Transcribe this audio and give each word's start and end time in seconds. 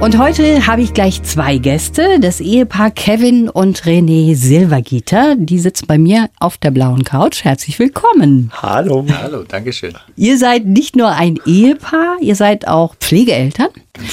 Und 0.00 0.16
heute 0.16 0.64
habe 0.68 0.80
ich 0.82 0.94
gleich 0.94 1.24
zwei 1.24 1.58
Gäste, 1.58 2.20
das 2.20 2.40
Ehepaar 2.40 2.92
Kevin 2.92 3.48
und 3.48 3.82
René 3.82 4.36
Silvergieter. 4.36 5.34
Die 5.36 5.58
sitzen 5.58 5.86
bei 5.88 5.98
mir 5.98 6.30
auf 6.38 6.56
der 6.56 6.70
blauen 6.70 7.02
Couch. 7.02 7.42
Herzlich 7.42 7.80
willkommen. 7.80 8.52
Hallo. 8.62 9.04
Hallo, 9.20 9.42
danke 9.42 9.72
schön. 9.72 9.94
Ihr 10.14 10.38
seid 10.38 10.66
nicht 10.66 10.94
nur 10.94 11.08
ein 11.08 11.40
Ehepaar, 11.44 12.16
ihr 12.20 12.36
seid 12.36 12.68
auch 12.68 12.94
Pflegeeltern. 12.94 13.70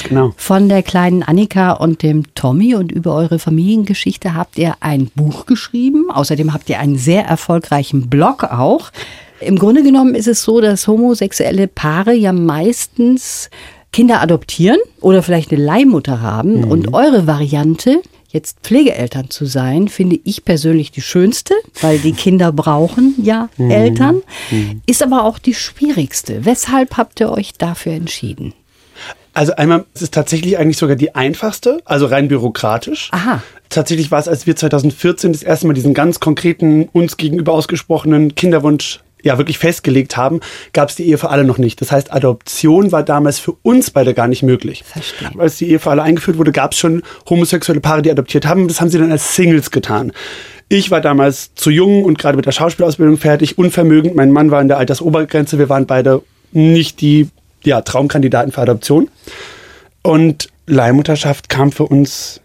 Genau. 0.08 0.34
Von 0.36 0.68
der 0.68 0.82
kleinen 0.82 1.22
Annika 1.22 1.74
und 1.74 2.02
dem 2.02 2.34
Tommy 2.34 2.74
und 2.74 2.90
über 2.90 3.14
eure 3.14 3.38
Familiengeschichte 3.38 4.34
habt 4.34 4.58
ihr 4.58 4.74
ein 4.80 5.06
Buch 5.14 5.46
geschrieben. 5.46 6.10
Außerdem 6.10 6.52
habt 6.52 6.68
ihr 6.68 6.80
einen 6.80 6.98
sehr 6.98 7.24
erfolgreichen 7.26 8.10
Blog 8.10 8.42
auch. 8.42 8.90
Im 9.38 9.56
Grunde 9.56 9.84
genommen 9.84 10.16
ist 10.16 10.26
es 10.26 10.42
so, 10.42 10.60
dass 10.60 10.88
homosexuelle 10.88 11.68
Paare 11.68 12.12
ja 12.12 12.32
meistens 12.32 13.50
Kinder 13.96 14.20
adoptieren 14.20 14.76
oder 15.00 15.22
vielleicht 15.22 15.50
eine 15.52 15.64
Leihmutter 15.64 16.20
haben. 16.20 16.64
Und 16.64 16.92
eure 16.92 17.26
Variante, 17.26 18.02
jetzt 18.28 18.58
Pflegeeltern 18.62 19.30
zu 19.30 19.46
sein, 19.46 19.88
finde 19.88 20.20
ich 20.22 20.44
persönlich 20.44 20.90
die 20.90 21.00
schönste, 21.00 21.54
weil 21.80 21.98
die 21.98 22.12
Kinder 22.12 22.52
brauchen 22.52 23.14
ja 23.16 23.48
Eltern, 23.58 24.20
ist 24.84 25.02
aber 25.02 25.24
auch 25.24 25.38
die 25.38 25.54
schwierigste. 25.54 26.44
Weshalb 26.44 26.98
habt 26.98 27.20
ihr 27.20 27.32
euch 27.32 27.54
dafür 27.54 27.92
entschieden? 27.92 28.52
Also 29.32 29.54
einmal 29.54 29.86
ist 29.94 30.02
es 30.02 30.10
tatsächlich 30.10 30.58
eigentlich 30.58 30.76
sogar 30.76 30.96
die 30.96 31.14
einfachste, 31.14 31.80
also 31.86 32.04
rein 32.04 32.28
bürokratisch. 32.28 33.08
Aha. 33.12 33.42
Tatsächlich 33.70 34.10
war 34.10 34.18
es, 34.18 34.28
als 34.28 34.46
wir 34.46 34.56
2014 34.56 35.32
das 35.32 35.42
erste 35.42 35.68
Mal 35.68 35.72
diesen 35.72 35.94
ganz 35.94 36.20
konkreten, 36.20 36.90
uns 36.92 37.16
gegenüber 37.16 37.54
ausgesprochenen 37.54 38.34
Kinderwunsch 38.34 39.00
ja 39.26 39.38
wirklich 39.38 39.58
festgelegt 39.58 40.16
haben, 40.16 40.40
gab 40.72 40.88
es 40.88 40.96
die 40.96 41.06
Ehe 41.06 41.18
für 41.18 41.30
alle 41.30 41.44
noch 41.44 41.58
nicht. 41.58 41.80
Das 41.80 41.92
heißt, 41.92 42.12
Adoption 42.12 42.92
war 42.92 43.02
damals 43.02 43.38
für 43.38 43.52
uns 43.62 43.90
beide 43.90 44.14
gar 44.14 44.28
nicht 44.28 44.42
möglich. 44.42 44.84
Verstehe. 44.86 45.30
Als 45.38 45.58
die 45.58 45.70
Ehe 45.70 45.78
für 45.78 45.90
alle 45.90 46.02
eingeführt 46.02 46.38
wurde, 46.38 46.52
gab 46.52 46.72
es 46.72 46.78
schon 46.78 47.02
homosexuelle 47.28 47.80
Paare, 47.80 48.02
die 48.02 48.10
adoptiert 48.10 48.46
haben. 48.46 48.68
Das 48.68 48.80
haben 48.80 48.88
sie 48.88 48.98
dann 48.98 49.12
als 49.12 49.34
Singles 49.34 49.70
getan. 49.70 50.12
Ich 50.68 50.90
war 50.90 51.00
damals 51.00 51.54
zu 51.54 51.70
jung 51.70 52.04
und 52.04 52.18
gerade 52.18 52.36
mit 52.36 52.46
der 52.46 52.52
Schauspielausbildung 52.52 53.18
fertig, 53.18 53.58
unvermögend. 53.58 54.16
Mein 54.16 54.32
Mann 54.32 54.50
war 54.50 54.60
in 54.60 54.68
der 54.68 54.78
Altersobergrenze. 54.78 55.58
Wir 55.58 55.68
waren 55.68 55.86
beide 55.86 56.22
nicht 56.52 57.00
die 57.00 57.28
ja, 57.64 57.82
Traumkandidaten 57.82 58.52
für 58.52 58.62
Adoption. 58.62 59.08
Und 60.02 60.48
Leihmutterschaft 60.66 61.48
kam 61.48 61.70
für 61.70 61.84
uns 61.84 62.40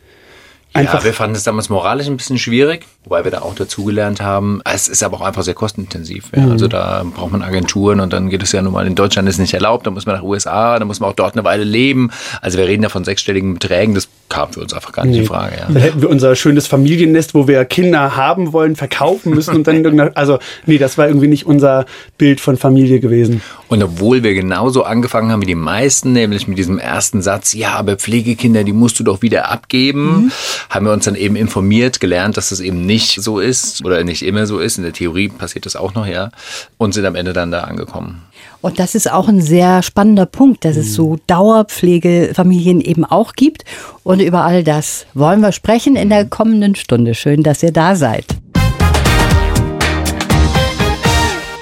einfach. 0.73 0.99
Ja, 0.99 1.05
wir 1.05 1.13
fanden 1.13 1.35
es 1.35 1.43
damals 1.43 1.69
moralisch 1.69 2.07
ein 2.07 2.17
bisschen 2.17 2.37
schwierig, 2.37 2.85
wobei 3.03 3.23
wir 3.23 3.31
da 3.31 3.41
auch 3.41 3.55
dazugelernt 3.55 4.21
haben. 4.21 4.61
Es 4.63 4.87
ist 4.87 5.01
aber 5.01 5.17
auch 5.17 5.21
einfach 5.21 5.43
sehr 5.43 5.55
kostenintensiv. 5.55 6.25
Ja. 6.35 6.47
Also 6.47 6.67
da 6.67 7.03
braucht 7.03 7.31
man 7.31 7.41
Agenturen 7.41 7.99
und 7.99 8.13
dann 8.13 8.29
geht 8.29 8.43
es 8.43 8.51
ja 8.51 8.61
nun 8.61 8.73
mal 8.73 8.85
in 8.85 8.95
Deutschland 8.95 9.27
ist 9.27 9.39
nicht 9.39 9.53
erlaubt, 9.53 9.87
da 9.87 9.91
muss 9.91 10.05
man 10.05 10.15
nach 10.15 10.23
USA, 10.23 10.77
da 10.77 10.85
muss 10.85 10.99
man 10.99 11.09
auch 11.09 11.15
dort 11.15 11.33
eine 11.33 11.43
Weile 11.43 11.63
leben. 11.63 12.11
Also 12.41 12.59
wir 12.59 12.67
reden 12.67 12.83
ja 12.83 12.89
von 12.89 13.03
sechsstelligen 13.03 13.55
Beträgen, 13.55 13.95
das 13.95 14.07
kam 14.29 14.53
für 14.53 14.61
uns 14.61 14.73
einfach 14.73 14.91
gar 14.91 15.05
nicht 15.05 15.17
in 15.17 15.25
Frage. 15.25 15.55
Ja. 15.57 15.65
Dann 15.67 15.81
hätten 15.81 16.01
wir 16.01 16.09
unser 16.09 16.35
schönes 16.35 16.67
Familiennest, 16.67 17.33
wo 17.33 17.47
wir 17.47 17.65
Kinder 17.65 18.15
haben 18.15 18.53
wollen, 18.53 18.75
verkaufen 18.75 19.33
müssen 19.33 19.55
und 19.55 19.67
dann 19.67 19.99
also 20.15 20.39
nee, 20.65 20.77
das 20.77 20.97
war 20.97 21.07
irgendwie 21.07 21.27
nicht 21.27 21.45
unser 21.45 21.85
Bild 22.17 22.39
von 22.39 22.55
Familie 22.55 22.99
gewesen. 22.99 23.41
Und 23.67 23.81
obwohl 23.81 24.21
wir 24.23 24.33
genauso 24.33 24.83
angefangen 24.83 25.31
haben 25.31 25.41
wie 25.41 25.47
die 25.47 25.55
meisten, 25.55 26.13
nämlich 26.13 26.47
mit 26.47 26.57
diesem 26.57 26.77
ersten 26.77 27.21
Satz, 27.21 27.53
ja, 27.53 27.71
aber 27.71 27.95
Pflegekinder, 27.95 28.63
die 28.63 28.73
musst 28.73 28.99
du 28.99 29.03
doch 29.03 29.21
wieder 29.21 29.49
abgeben, 29.49 30.31
haben 30.69 30.85
wir 30.85 30.93
uns 30.93 31.05
dann 31.05 31.15
eben 31.15 31.35
informiert, 31.35 31.99
gelernt, 31.99 32.37
dass 32.37 32.49
das 32.49 32.59
eben 32.59 32.85
nicht 32.85 32.90
so 32.99 33.39
ist 33.39 33.83
oder 33.85 34.03
nicht 34.03 34.23
immer 34.23 34.45
so 34.45 34.59
ist. 34.59 34.77
In 34.77 34.83
der 34.83 34.93
Theorie 34.93 35.29
passiert 35.29 35.65
das 35.65 35.75
auch 35.75 35.93
noch, 35.93 36.05
ja. 36.05 36.31
Und 36.77 36.93
sind 36.93 37.05
am 37.05 37.15
Ende 37.15 37.33
dann 37.33 37.51
da 37.51 37.61
angekommen. 37.61 38.21
Und 38.61 38.77
das 38.79 38.93
ist 38.93 39.11
auch 39.11 39.27
ein 39.27 39.41
sehr 39.41 39.81
spannender 39.81 40.27
Punkt, 40.27 40.65
dass 40.65 40.77
es 40.77 40.93
so 40.93 41.17
Dauerpflegefamilien 41.27 42.79
eben 42.81 43.05
auch 43.05 43.33
gibt. 43.33 43.65
Und 44.03 44.21
über 44.21 44.43
all 44.43 44.63
das 44.63 45.07
wollen 45.13 45.41
wir 45.41 45.51
sprechen 45.51 45.95
in 45.95 46.09
der 46.09 46.25
kommenden 46.25 46.75
Stunde. 46.75 47.15
Schön, 47.15 47.43
dass 47.43 47.63
ihr 47.63 47.71
da 47.71 47.95
seid. 47.95 48.25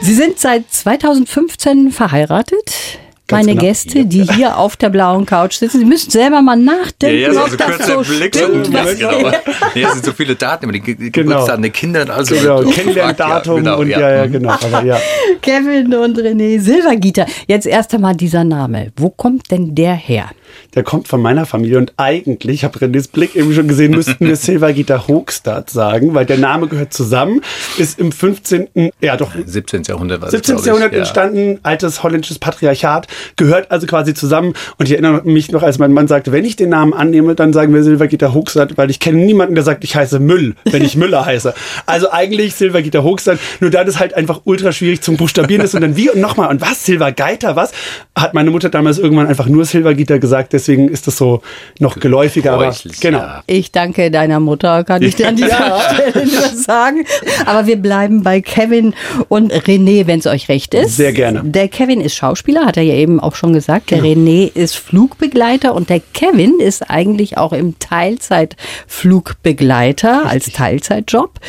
Sie 0.01 0.13
sind 0.13 0.40
seit 0.40 0.72
2015 0.72 1.91
verheiratet. 1.91 3.00
Ganz 3.29 3.45
Meine 3.45 3.51
genau. 3.57 3.67
Gäste, 3.67 4.06
die 4.06 4.23
hier 4.23 4.57
auf 4.57 4.75
der 4.75 4.90
blauen 4.90 5.25
Couch 5.25 5.53
sitzen, 5.53 5.79
Sie 5.79 5.85
müssen 5.85 6.09
selber 6.09 6.41
mal 6.41 6.56
nachdenken, 6.56 7.38
ob 7.38 7.56
das 7.57 7.88
so 7.88 8.03
stimmt. 8.03 8.73
was 8.73 8.97
genau. 8.97 9.31
Nee, 9.75 9.84
es 9.84 9.94
sind 9.94 10.06
so 10.06 10.13
viele 10.13 10.35
Daten 10.35 10.72
die 10.72 10.79
Ge 10.79 10.95
Genau. 10.95 11.12
Geburtsdaten 11.12 11.62
der 11.62 11.72
Kinder. 11.72 12.01
und 12.01 12.09
Also 12.09 12.34
Genau, 12.35 12.63
Ja, 12.63 12.72
Kennenlerndatum 12.72 13.57
genau, 13.57 13.79
und 13.79 13.88
ja, 13.88 14.00
ja, 14.00 14.25
genau. 14.25 14.50
Aber 14.50 14.84
ja. 14.84 14.97
Kevin 15.44 15.94
und 15.94 16.17
René 16.17 16.59
Silvergieter. 16.59 17.28
Jetzt 17.47 17.67
erst 17.67 17.94
einmal 17.94 18.16
dieser 18.16 18.44
Name. 18.44 18.91
Wo 18.97 19.09
kommt 19.09 19.51
denn 19.51 19.75
der 19.75 19.94
her? 19.94 20.29
Der 20.73 20.81
kommt 20.84 21.07
von 21.07 21.22
meiner 21.22 21.46
Familie 21.46 21.78
und 21.78 21.94
eigentlich, 21.97 22.56
ich 22.56 22.63
habe 22.63 22.79
Renés 22.79 23.11
Blick 23.11 23.35
eben 23.35 23.53
schon 23.53 23.67
gesehen, 23.67 23.91
müssten 23.91 24.25
wir 24.25 24.35
Silvergita 24.35 25.07
Hochstadt 25.07 25.69
sagen, 25.69 26.16
weil 26.16 26.25
der 26.25 26.40
Name 26.40 26.67
gehört 26.67 26.91
zusammen, 26.91 27.41
ist 27.78 28.00
im 28.00 28.11
15., 28.11 28.67
ja 29.00 29.16
doch, 29.16 29.31
17. 29.46 29.84
Jahrhundert 29.84 30.22
war 30.22 30.25
das, 30.31 30.31
17. 30.31 30.56
glaub 30.56 30.59
ich. 30.61 30.66
Jahrhundert 30.67 30.94
ja. 30.94 31.00
entstanden, 31.00 31.59
altes 31.61 32.01
holländisches 32.01 32.40
Patriarchat, 32.40 33.07
gehört 33.35 33.72
also 33.72 33.88
quasi 33.88 34.13
zusammen. 34.13 34.53
Und 34.78 34.85
ich 34.85 34.91
erinnere 34.94 35.22
mich 35.24 35.52
noch, 35.52 35.63
als 35.63 35.80
mein 35.80 35.94
Mann 35.94 36.07
sagte, 36.07 36.31
wenn 36.31 36.46
ich 36.46 36.56
den 36.56 36.69
Namen 36.69 36.94
annehme, 36.94 37.35
dann 37.35 37.53
sagen 37.53 37.74
wir 37.74 37.84
Silvergita 37.84 38.34
Hochstadt, 38.34 38.78
weil 38.78 38.90
ich 38.90 39.00
kenne 39.00 39.19
niemanden, 39.19 39.56
der 39.56 39.63
sagt, 39.63 39.84
ich 39.84 39.96
heiße 39.96 40.19
Müll, 40.19 40.56
wenn 40.66 40.84
ich 40.84 40.96
Müller 40.96 41.25
heiße. 41.25 41.53
Also 41.85 42.12
eigentlich 42.12 42.56
Silvergita 42.56 43.03
Hochstadt, 43.03 43.40
nur 43.59 43.69
da 43.69 43.84
das 43.84 44.00
halt 44.00 44.13
einfach 44.13 44.41
ultra 44.46 44.72
schwierig 44.72 45.02
zum 45.02 45.18
Buchstabieren 45.18 45.63
ist 45.63 45.75
und 45.75 45.81
dann 45.81 45.96
wie 45.96 46.09
und 46.09 46.22
nochmal 46.22 46.50
und 46.50 46.62
was, 46.62 46.85
Silvergeiter, 46.85 47.56
was? 47.56 47.72
Hat 48.16 48.34
meine 48.34 48.52
Mutter 48.52 48.69
damals 48.69 48.97
irgendwann 48.97 49.28
einfach 49.28 49.47
nur 49.47 49.66
Silvergita 49.66 50.18
gesagt, 50.18 50.53
deswegen 50.53 50.90
ist 50.90 51.08
das 51.08 51.18
so 51.18 51.41
noch 51.79 52.00
geläufiger. 52.00 52.53
Aber 52.53 52.74
genau. 53.00 53.19
ja. 53.19 53.44
Ich 53.47 53.72
danke 53.72 54.12
deiner 54.12 54.40
Mutter, 54.40 54.84
kann 54.84 55.02
ich 55.02 55.16
dir 55.16 55.28
an 55.28 55.35
dieser 55.35 55.79
Stelle 55.79 56.25
nur 56.25 56.50
sagen. 56.56 57.06
Aber 57.46 57.68
wir 57.68 57.78
bleiben 57.78 58.24
bei 58.24 58.41
Kevin 58.41 58.94
und 59.28 59.53
René, 59.53 60.08
wenn 60.08 60.19
es 60.19 60.28
euch 60.28 60.50
recht 60.50 60.74
ist. 60.74 60.97
Sehr 60.97 61.13
gerne. 61.13 61.41
Der 61.44 61.68
Kevin 61.68 62.02
ist 62.02 62.16
Schauspieler, 62.16 62.66
hat 62.66 62.78
er 62.78 62.84
ja 62.84 62.96
eben 62.96 63.09
auch 63.18 63.36
schon 63.36 63.53
gesagt. 63.53 63.92
Der 63.92 64.03
René 64.03 64.53
ist 64.53 64.75
Flugbegleiter 64.75 65.74
und 65.74 65.90
der 65.90 66.02
Kevin 66.14 66.59
ist 66.59 66.90
eigentlich 66.90 67.38
auch 67.38 67.53
im 67.53 67.80
Teilzeit 67.80 68.58
Flugbegleiter 68.88 70.25
als 70.25 70.52
Teilzeitjob. 70.52 71.40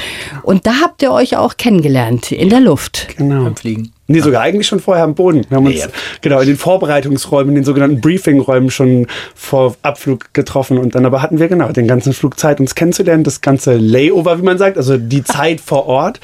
Und 0.42 0.66
da 0.66 0.74
habt 0.82 1.02
ihr 1.02 1.12
euch 1.12 1.36
auch 1.36 1.56
kennengelernt 1.56 2.30
in 2.32 2.48
der 2.48 2.60
Luft. 2.60 3.08
Genau. 3.16 3.44
Beim 3.44 3.56
Fliegen. 3.56 3.92
Nee, 4.06 4.20
sogar 4.20 4.42
eigentlich 4.42 4.66
schon 4.66 4.80
vorher 4.80 5.04
am 5.04 5.14
Boden. 5.14 5.46
Wir 5.48 5.56
haben 5.56 5.66
uns 5.66 5.76
Ja. 5.78 5.86
genau 6.20 6.40
in 6.40 6.46
den 6.48 6.56
Vorbereitungsräumen, 6.56 7.50
in 7.50 7.54
den 7.56 7.64
sogenannten 7.64 8.00
Briefingräumen 8.00 8.70
schon 8.70 9.06
vor 9.36 9.76
Abflug 9.82 10.34
getroffen 10.34 10.78
und 10.78 10.94
dann 10.96 11.06
aber 11.06 11.22
hatten 11.22 11.38
wir 11.38 11.46
genau 11.46 11.70
den 11.70 11.86
ganzen 11.86 12.12
Flug 12.12 12.38
Zeit, 12.38 12.58
uns 12.58 12.74
kennenzulernen, 12.74 13.22
das 13.22 13.40
ganze 13.40 13.76
Layover, 13.76 14.38
wie 14.38 14.42
man 14.42 14.58
sagt, 14.58 14.76
also 14.78 14.96
die 14.96 15.22
Zeit 15.22 15.60
vor 15.60 15.86
Ort. 15.86 16.18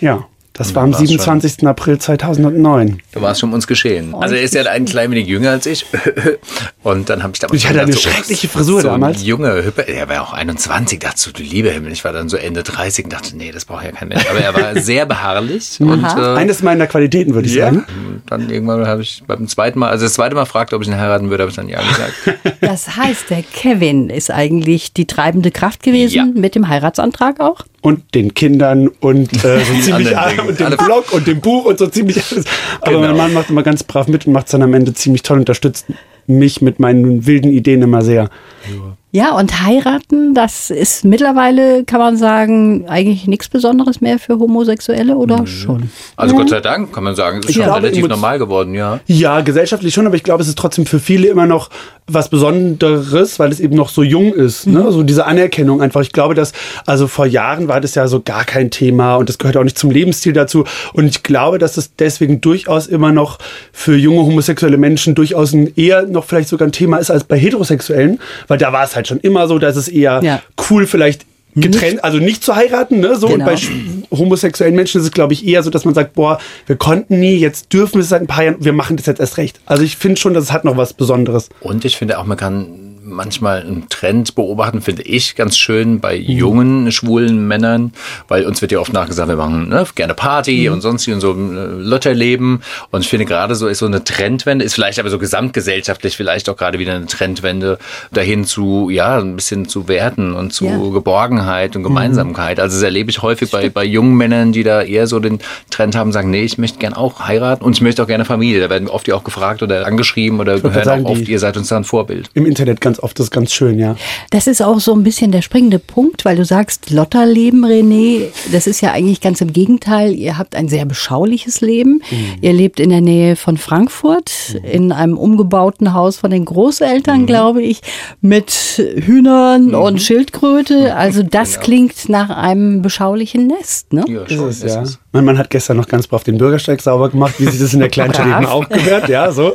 Ja, 0.00 0.26
das 0.58 0.74
war 0.74 0.82
am 0.82 0.90
war's 0.92 0.98
schon. 0.98 1.06
27. 1.06 1.66
April 1.66 1.98
2009. 1.98 3.00
Da 3.12 3.22
war 3.22 3.30
es 3.32 3.38
schon 3.40 3.50
um 3.50 3.54
uns 3.54 3.66
geschehen. 3.66 4.14
Also 4.14 4.34
er 4.34 4.42
ist 4.42 4.54
ja 4.54 4.62
ein 4.64 4.84
klein 4.84 5.10
wenig 5.10 5.26
jünger 5.26 5.50
als 5.52 5.66
ich. 5.66 5.86
Und 6.82 7.08
dann 7.10 7.22
habe 7.22 7.32
ich 7.34 7.38
damals 7.40 7.58
Ich 7.60 7.68
hatte 7.68 7.80
eine 7.82 7.92
so, 7.92 7.98
schreckliche 8.00 8.48
Frisur 8.48 8.80
so 8.82 8.88
damals. 8.88 9.18
Ein 9.20 9.24
junger, 9.24 9.54
hüpper, 9.62 9.86
er 9.88 10.08
war 10.08 10.22
auch 10.22 10.32
21, 10.32 10.98
dachte 11.00 11.18
so, 11.20 11.30
du 11.32 11.42
liebe 11.42 11.70
Himmel. 11.70 11.92
Ich 11.92 12.04
war 12.04 12.12
dann 12.12 12.28
so 12.28 12.36
Ende 12.36 12.62
30 12.62 13.04
und 13.06 13.12
dachte, 13.12 13.36
nee, 13.36 13.50
das 13.52 13.64
braucht 13.64 13.84
ja 13.84 13.92
kein 13.92 14.08
Mensch. 14.08 14.24
Aber 14.30 14.40
er 14.40 14.54
war 14.54 14.74
sehr 14.82 15.06
beharrlich. 15.06 15.80
und, 15.80 16.04
äh, 16.04 16.34
Eines 16.36 16.62
meiner 16.62 16.86
Qualitäten, 16.86 17.34
würde 17.34 17.48
ich 17.48 17.54
ja. 17.54 17.66
sagen. 17.66 17.84
Und 18.06 18.22
dann 18.26 18.50
irgendwann 18.50 18.86
habe 18.86 19.02
ich 19.02 19.22
beim 19.26 19.46
zweiten 19.48 19.78
Mal, 19.78 19.90
also 19.90 20.04
das 20.06 20.14
zweite 20.14 20.34
Mal 20.34 20.44
fragte, 20.46 20.76
ob 20.76 20.82
ich 20.82 20.88
ihn 20.88 20.96
heiraten 20.96 21.30
würde, 21.30 21.42
habe 21.44 21.50
ich 21.50 21.56
dann 21.56 21.68
ja 21.68 21.80
gesagt. 21.80 22.12
Das 22.60 22.96
heißt, 22.96 23.30
der 23.30 23.42
Kevin 23.42 24.10
ist 24.10 24.30
eigentlich 24.30 24.92
die 24.92 25.06
treibende 25.06 25.50
Kraft 25.50 25.82
gewesen 25.82 26.14
Ja. 26.14 26.24
mit 26.40 26.54
dem 26.54 26.68
Heiratsantrag 26.68 27.40
auch? 27.40 27.62
Und 27.80 28.14
den 28.14 28.34
Kindern 28.34 28.88
und 28.88 29.32
äh, 29.44 29.60
so 29.64 29.80
ziemlich 29.80 30.16
alle, 30.18 30.42
und 30.42 30.58
dem 30.58 30.76
Blog 30.76 31.12
und 31.12 31.26
dem 31.26 31.40
Buch 31.40 31.64
und 31.64 31.78
so 31.78 31.86
ziemlich 31.86 32.16
alles. 32.30 32.44
Aber 32.80 32.92
Genau. 32.92 33.06
mein 33.08 33.16
Mann 33.16 33.32
macht 33.34 33.50
immer 33.50 33.62
ganz 33.62 33.84
brav 33.84 34.08
mit 34.08 34.26
und 34.26 34.32
macht 34.32 34.46
es 34.46 34.52
dann 34.52 34.62
am 34.62 34.74
Ende 34.74 34.94
ziemlich 34.94 35.22
toll, 35.22 35.38
unterstützt 35.38 35.86
mich 36.26 36.60
mit 36.60 36.80
meinen 36.80 37.26
wilden 37.26 37.50
Ideen 37.52 37.80
immer 37.82 38.02
sehr. 38.02 38.24
Ja, 38.68 38.96
und 39.12 39.62
heiraten, 39.62 40.34
das 40.34 40.70
ist 40.70 41.04
mittlerweile, 41.04 41.84
kann 41.84 41.98
man 41.98 42.16
sagen, 42.16 42.86
eigentlich 42.88 43.26
nichts 43.26 43.48
Besonderes 43.48 44.00
mehr 44.00 44.18
für 44.18 44.38
Homosexuelle 44.38 45.16
oder 45.16 45.46
schon? 45.46 45.90
Also 46.16 46.36
Gott 46.36 46.50
sei 46.50 46.60
Dank, 46.60 46.92
kann 46.92 47.04
man 47.04 47.16
sagen. 47.16 47.38
Es 47.38 47.44
ist 47.44 47.50
Ich 47.50 47.56
schon 47.56 47.64
glaube, 47.64 47.82
relativ 47.82 48.06
normal 48.06 48.38
geworden, 48.38 48.74
ja. 48.74 49.00
Ja, 49.06 49.40
gesellschaftlich 49.40 49.94
schon, 49.94 50.06
aber 50.06 50.16
ich 50.16 50.24
glaube, 50.24 50.42
es 50.42 50.48
ist 50.48 50.58
trotzdem 50.58 50.84
für 50.84 50.98
viele 51.00 51.28
immer 51.28 51.46
noch 51.46 51.70
was 52.10 52.30
Besonderes, 52.30 53.38
weil 53.38 53.52
es 53.52 53.60
eben 53.60 53.76
noch 53.76 53.90
so 53.90 54.02
jung 54.02 54.32
ist. 54.32 54.66
Ne? 54.66 54.90
So 54.90 55.02
diese 55.02 55.26
Anerkennung 55.26 55.82
einfach. 55.82 56.00
Ich 56.00 56.12
glaube, 56.12 56.34
dass, 56.34 56.52
also 56.86 57.06
vor 57.06 57.26
Jahren 57.26 57.68
war 57.68 57.80
das 57.80 57.94
ja 57.94 58.08
so 58.08 58.20
gar 58.20 58.44
kein 58.44 58.70
Thema 58.70 59.16
und 59.16 59.28
das 59.28 59.38
gehört 59.38 59.56
auch 59.58 59.64
nicht 59.64 59.78
zum 59.78 59.90
Lebensstil 59.90 60.32
dazu. 60.32 60.64
Und 60.94 61.06
ich 61.06 61.22
glaube, 61.22 61.58
dass 61.58 61.76
es 61.76 61.94
deswegen 61.96 62.40
durchaus 62.40 62.86
immer 62.86 63.12
noch 63.12 63.38
für 63.72 63.96
junge 63.96 64.22
homosexuelle 64.22 64.78
Menschen 64.78 65.14
durchaus 65.14 65.52
ein 65.52 65.72
eher 65.76 66.02
noch 66.06 66.24
vielleicht 66.24 66.48
sogar 66.48 66.66
ein 66.66 66.72
Thema 66.72 66.96
ist 66.96 67.10
als 67.10 67.24
bei 67.24 67.38
Heterosexuellen, 67.38 68.20
weil 68.46 68.58
da 68.58 68.72
war 68.72 68.84
es 68.84 68.96
halt 68.96 68.97
schon 69.06 69.20
immer 69.20 69.46
so, 69.46 69.58
dass 69.58 69.76
es 69.76 69.86
eher 69.88 70.20
Ja. 70.22 70.42
cool 70.70 70.86
vielleicht 70.86 71.24
getrennt, 71.54 72.04
also 72.04 72.18
nicht 72.18 72.44
zu 72.44 72.54
heiraten, 72.54 73.00
ne? 73.00 73.16
So 73.16 73.26
und 73.26 73.32
Genau. 73.34 73.46
bei 73.46 73.54
sch- 73.54 73.70
homosexuellen 74.10 74.74
Menschen 74.76 75.00
ist 75.00 75.06
es, 75.06 75.12
glaube 75.12 75.32
ich, 75.32 75.46
eher 75.46 75.62
so, 75.62 75.70
dass 75.70 75.84
man 75.84 75.94
sagt, 75.94 76.14
boah, 76.14 76.38
wir 76.66 76.76
konnten 76.76 77.18
nie, 77.20 77.36
jetzt 77.36 77.72
dürfen 77.72 77.94
wir 77.94 78.00
es 78.02 78.10
seit 78.10 78.20
ein 78.20 78.26
paar 78.26 78.44
Jahren, 78.44 78.56
wir 78.60 78.72
machen 78.72 78.96
das 78.96 79.06
jetzt 79.06 79.18
erst 79.20 79.36
recht. 79.38 79.60
Also 79.66 79.82
ich 79.82 79.96
finde 79.96 80.20
schon, 80.20 80.34
dass 80.34 80.44
es 80.44 80.52
hat 80.52 80.64
noch 80.64 80.76
was 80.76 80.92
Besonderes. 80.92 81.48
Und 81.60 81.84
ich 81.84 81.96
finde 81.96 82.18
auch, 82.18 82.24
man 82.26 82.36
kann 82.36 82.66
manchmal 83.08 83.60
einen 83.60 83.88
Trend 83.88 84.34
beobachten, 84.34 84.80
finde 84.80 85.02
ich 85.02 85.36
ganz 85.36 85.56
schön 85.56 86.00
bei 86.00 86.14
jungen 86.16 86.92
schwulen 86.92 87.46
Männern, 87.46 87.92
weil 88.28 88.44
uns 88.46 88.60
wird 88.62 88.72
ja 88.72 88.78
oft 88.78 88.92
nachgesagt, 88.92 89.28
wir 89.28 89.36
machen 89.36 89.68
ne, 89.68 89.86
gerne 89.94 90.14
Party 90.14 90.68
und 90.68 90.80
sonst 90.80 91.08
und 91.08 91.20
so 91.20 91.32
äh, 91.32 91.34
Lotterleben. 91.34 92.62
Und 92.90 93.02
ich 93.02 93.08
finde 93.08 93.24
gerade 93.24 93.54
so 93.54 93.66
ist 93.66 93.78
so 93.78 93.86
eine 93.86 94.04
Trendwende, 94.04 94.64
ist 94.64 94.74
vielleicht 94.74 94.98
aber 94.98 95.10
so 95.10 95.18
gesamtgesellschaftlich 95.18 96.16
vielleicht 96.16 96.48
auch 96.48 96.56
gerade 96.56 96.78
wieder 96.78 96.94
eine 96.94 97.06
Trendwende 97.06 97.78
dahin 98.12 98.44
zu, 98.44 98.90
ja, 98.90 99.18
ein 99.18 99.36
bisschen 99.36 99.68
zu 99.68 99.88
Werten 99.88 100.34
und 100.34 100.52
zu 100.52 100.66
Ja. 100.66 100.78
Geborgenheit 100.92 101.76
und 101.76 101.82
Gemeinsamkeit. 101.82 102.60
Also 102.60 102.76
das 102.76 102.82
erlebe 102.82 103.10
ich 103.10 103.22
häufig 103.22 103.50
bei, 103.50 103.68
bei 103.68 103.84
jungen 103.84 104.16
Männern, 104.16 104.52
die 104.52 104.62
da 104.62 104.82
eher 104.82 105.06
so 105.06 105.20
den 105.20 105.38
Trend 105.70 105.96
haben, 105.96 106.12
sagen, 106.12 106.30
nee, 106.30 106.42
ich 106.42 106.58
möchte 106.58 106.78
gern 106.78 106.94
auch 106.94 107.20
heiraten 107.20 107.64
und 107.64 107.76
ich 107.76 107.82
möchte 107.82 108.02
auch 108.02 108.06
gerne 108.06 108.24
Familie. 108.24 108.60
Da 108.60 108.70
werden 108.70 108.88
oft 108.88 109.06
die 109.06 109.12
auch 109.12 109.24
gefragt 109.24 109.62
oder 109.62 109.86
angeschrieben 109.86 110.40
oder 110.40 110.62
hören 110.62 110.84
sagen, 110.84 111.06
auch 111.06 111.10
oft, 111.10 111.28
ihr 111.28 111.38
seid 111.38 111.56
uns 111.56 111.68
da 111.68 111.76
ein 111.76 111.84
Vorbild. 111.84 112.30
Im 112.34 112.46
Internet 112.46 112.80
ganz 112.80 112.97
oft, 113.02 113.18
das 113.18 113.26
ist 113.26 113.30
ganz 113.30 113.52
schön, 113.52 113.78
ja. 113.78 113.96
Das 114.30 114.46
ist 114.46 114.62
auch 114.62 114.80
so 114.80 114.92
ein 114.94 115.02
bisschen 115.02 115.32
der 115.32 115.42
springende 115.42 115.78
Punkt, 115.78 116.24
weil 116.24 116.36
du 116.36 116.44
sagst, 116.44 116.90
Lotterleben, 116.90 117.64
René, 117.64 118.26
das 118.52 118.66
ist 118.66 118.80
ja 118.80 118.92
eigentlich 118.92 119.20
ganz 119.20 119.40
im 119.40 119.52
Gegenteil. 119.52 120.14
Ihr 120.14 120.38
habt 120.38 120.54
ein 120.54 120.68
sehr 120.68 120.84
beschauliches 120.84 121.60
Leben. 121.60 122.02
Ihr 122.40 122.52
lebt 122.52 122.80
in 122.80 122.90
der 122.90 123.00
Nähe 123.00 123.36
von 123.36 123.56
Frankfurt, 123.56 124.56
in 124.62 124.92
einem 124.92 125.16
umgebauten 125.18 125.94
Haus 125.94 126.16
von 126.18 126.30
den 126.30 126.44
Großeltern, 126.44 127.26
glaube 127.26 127.62
ich, 127.62 127.80
mit 128.20 128.50
Hühnern 128.50 129.74
und 129.74 130.00
Schildkröte. 130.00 130.94
Also 130.94 131.22
das 131.22 131.60
klingt 131.60 132.08
nach 132.08 132.30
einem 132.30 132.82
beschaulichen 132.82 133.46
Nest, 133.46 133.92
ne? 133.92 134.04
Ja, 134.08 134.22
Ist 134.22 134.32
schon, 134.32 134.48
es, 134.48 134.62
ist 134.62 134.74
ja. 134.74 134.82
es. 134.82 134.98
Mein 135.12 135.24
Mann 135.24 135.38
hat 135.38 135.50
gestern 135.50 135.76
noch 135.76 135.88
ganz 135.88 136.06
brav 136.06 136.22
den 136.22 136.38
Bürgersteig 136.38 136.80
sauber 136.80 137.08
gemacht, 137.08 137.34
wie 137.38 137.46
sich 137.46 137.60
das 137.60 137.72
in 137.72 137.80
der 137.80 137.88
Kleinstadt 137.88 138.26
eben 138.38 138.46
auch 138.46 138.68
gehört, 138.68 139.08
ja, 139.08 139.30
so. 139.32 139.52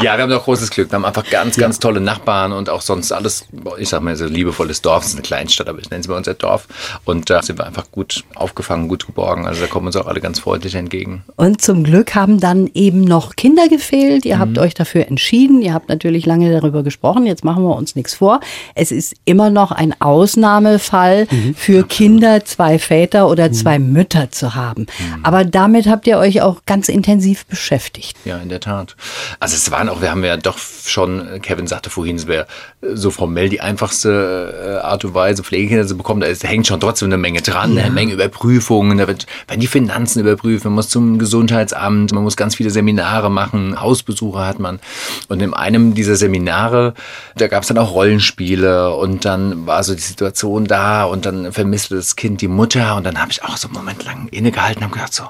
Ja, 0.00 0.16
wir 0.16 0.22
haben 0.22 0.30
doch 0.30 0.44
großes 0.44 0.70
Glück. 0.70 0.90
Wir 0.90 0.96
haben 0.96 1.04
einfach 1.04 1.28
ganz, 1.28 1.56
ganz 1.56 1.78
tolle 1.78 2.00
Nachbarn 2.00 2.49
und 2.52 2.70
auch 2.70 2.82
sonst 2.82 3.12
alles, 3.12 3.46
ich 3.78 3.88
sag 3.88 4.02
mal, 4.02 4.16
so 4.16 4.26
liebevolles 4.26 4.82
Dorf. 4.82 5.04
Es 5.04 5.10
ist 5.10 5.14
eine 5.14 5.22
Kleinstadt, 5.22 5.68
aber 5.68 5.78
ich 5.78 5.90
nenne 5.90 6.00
es 6.00 6.08
bei 6.08 6.16
uns 6.16 6.26
ja 6.26 6.34
Dorf. 6.34 6.66
Und 7.04 7.30
da 7.30 7.42
sind 7.42 7.58
wir 7.58 7.66
einfach 7.66 7.90
gut 7.90 8.24
aufgefangen, 8.34 8.88
gut 8.88 9.06
geborgen. 9.06 9.46
Also 9.46 9.60
da 9.60 9.66
kommen 9.66 9.86
uns 9.86 9.96
auch 9.96 10.06
alle 10.06 10.20
ganz 10.20 10.40
freundlich 10.40 10.74
entgegen. 10.74 11.24
Und 11.36 11.60
zum 11.62 11.84
Glück 11.84 12.14
haben 12.14 12.40
dann 12.40 12.70
eben 12.74 13.02
noch 13.02 13.36
Kinder 13.36 13.68
gefehlt. 13.68 14.24
Ihr 14.24 14.38
habt 14.38 14.58
euch 14.58 14.74
dafür 14.74 15.06
entschieden. 15.06 15.62
Ihr 15.62 15.74
habt 15.74 15.88
natürlich 15.88 16.26
lange 16.26 16.52
darüber 16.52 16.82
gesprochen. 16.82 17.26
Jetzt 17.26 17.44
machen 17.44 17.62
wir 17.62 17.76
uns 17.76 17.96
nichts 17.96 18.14
vor. 18.14 18.40
Es 18.74 18.92
ist 18.92 19.14
immer 19.24 19.50
noch 19.50 19.72
ein 19.72 20.00
Ausnahmefall 20.00 21.26
für 21.56 21.86
Kinder, 21.86 22.44
zwei 22.44 22.78
Väter 22.78 23.28
oder 23.28 23.52
zwei 23.52 23.78
Mütter 23.78 24.30
zu 24.30 24.54
haben. 24.54 24.86
Aber 25.22 25.44
damit 25.44 25.86
habt 25.86 26.06
ihr 26.06 26.18
euch 26.18 26.42
auch 26.42 26.62
ganz 26.66 26.88
intensiv 26.88 27.46
beschäftigt. 27.46 28.16
Ja, 28.24 28.38
in 28.38 28.48
der 28.48 28.60
Tat. 28.60 28.96
Also 29.38 29.56
es 29.56 29.70
waren 29.70 29.88
auch, 29.88 30.00
wir 30.00 30.10
haben 30.10 30.24
ja 30.24 30.36
doch 30.36 30.58
schon, 30.58 31.40
Kevin 31.42 31.66
sagte 31.66 31.90
vorhin, 31.90 32.16
es 32.16 32.26
wäre 32.26 32.39
so 32.82 33.10
formell 33.10 33.48
die 33.48 33.60
einfachste 33.60 34.80
äh, 34.82 34.86
Art 34.86 35.04
und 35.04 35.14
Weise, 35.14 35.42
Pflegekinder 35.42 35.86
zu 35.86 35.96
bekommen. 35.96 36.20
Da 36.20 36.26
ist, 36.26 36.44
hängt 36.44 36.66
schon 36.66 36.80
trotzdem 36.80 37.06
eine 37.06 37.18
Menge 37.18 37.42
dran, 37.42 37.76
eine 37.76 37.90
Menge 37.90 38.12
Überprüfungen, 38.12 38.98
da 38.98 39.06
wird, 39.06 39.26
werden 39.48 39.60
die 39.60 39.66
Finanzen 39.66 40.20
überprüft, 40.20 40.64
man 40.64 40.74
muss 40.74 40.88
zum 40.88 41.18
Gesundheitsamt, 41.18 42.12
man 42.12 42.22
muss 42.22 42.36
ganz 42.36 42.54
viele 42.54 42.70
Seminare 42.70 43.30
machen, 43.30 43.80
Hausbesuche 43.80 44.44
hat 44.46 44.58
man. 44.58 44.80
Und 45.28 45.40
in 45.42 45.54
einem 45.54 45.94
dieser 45.94 46.16
Seminare, 46.16 46.94
da 47.36 47.48
gab 47.48 47.62
es 47.62 47.68
dann 47.68 47.78
auch 47.78 47.94
Rollenspiele 47.94 48.94
und 48.94 49.24
dann 49.24 49.66
war 49.66 49.82
so 49.82 49.94
die 49.94 50.00
Situation 50.00 50.64
da 50.64 51.04
und 51.04 51.26
dann 51.26 51.52
vermisste 51.52 51.96
das 51.96 52.16
Kind 52.16 52.40
die 52.40 52.48
Mutter 52.48 52.96
und 52.96 53.04
dann 53.04 53.20
habe 53.20 53.30
ich 53.30 53.42
auch 53.42 53.56
so 53.56 53.68
einen 53.68 53.76
Moment 53.76 54.04
lang 54.04 54.28
innegehalten 54.28 54.82
und 54.82 54.84
habe 54.84 54.94
gedacht 54.94 55.14
so, 55.14 55.24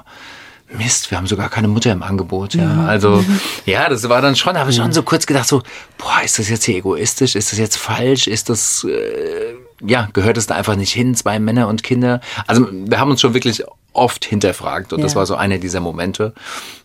Mist, 0.77 1.11
wir 1.11 1.17
haben 1.17 1.27
sogar 1.27 1.49
keine 1.49 1.67
Mutter 1.67 1.91
im 1.91 2.03
Angebot. 2.03 2.53
Ja, 2.55 2.85
also 2.85 3.23
ja, 3.65 3.89
das 3.89 4.07
war 4.09 4.21
dann 4.21 4.35
schon, 4.35 4.57
habe 4.57 4.69
ich 4.71 4.77
schon 4.77 4.91
so 4.93 5.03
kurz 5.03 5.25
gedacht, 5.25 5.47
so, 5.47 5.61
boah, 5.97 6.21
ist 6.23 6.39
das 6.39 6.49
jetzt 6.49 6.63
hier 6.65 6.77
egoistisch? 6.77 7.35
Ist 7.35 7.51
das 7.51 7.59
jetzt 7.59 7.77
falsch? 7.77 8.27
Ist 8.27 8.49
das, 8.49 8.83
äh, 8.85 9.53
ja, 9.85 10.07
gehört 10.13 10.37
es 10.37 10.47
da 10.47 10.55
einfach 10.55 10.75
nicht 10.75 10.93
hin, 10.93 11.15
zwei 11.15 11.39
Männer 11.39 11.67
und 11.67 11.83
Kinder? 11.83 12.21
Also 12.47 12.67
wir 12.71 12.99
haben 12.99 13.11
uns 13.11 13.21
schon 13.21 13.33
wirklich 13.33 13.63
oft 13.93 14.23
hinterfragt 14.23 14.93
und 14.93 15.01
das 15.01 15.13
Ja. 15.13 15.19
war 15.19 15.25
so 15.25 15.35
einer 15.35 15.57
dieser 15.57 15.81
Momente. 15.81 16.33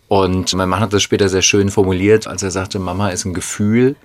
Und 0.09 0.53
mein 0.53 0.69
Mann 0.69 0.79
hat 0.79 0.93
das 0.93 1.03
später 1.03 1.29
sehr 1.29 1.41
schön 1.41 1.69
formuliert, 1.69 2.27
als 2.27 2.43
er 2.43 2.51
sagte, 2.51 2.79
Mama 2.79 3.09
ist 3.09 3.25
ein 3.25 3.33
Gefühl. 3.33 3.95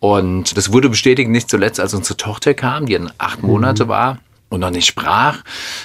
Und 0.00 0.56
das 0.56 0.72
wurde 0.72 0.88
bestätigt 0.88 1.28
nicht 1.28 1.50
zuletzt, 1.50 1.78
als 1.80 1.92
unsere 1.94 2.16
Tochter 2.16 2.54
kam, 2.54 2.86
die 2.86 2.94
dann 2.94 3.12
acht 3.18 3.42
Monate 3.42 3.86
war 3.88 4.18
und 4.50 4.60
noch 4.60 4.70
nicht 4.70 4.86
sprach, 4.86 5.38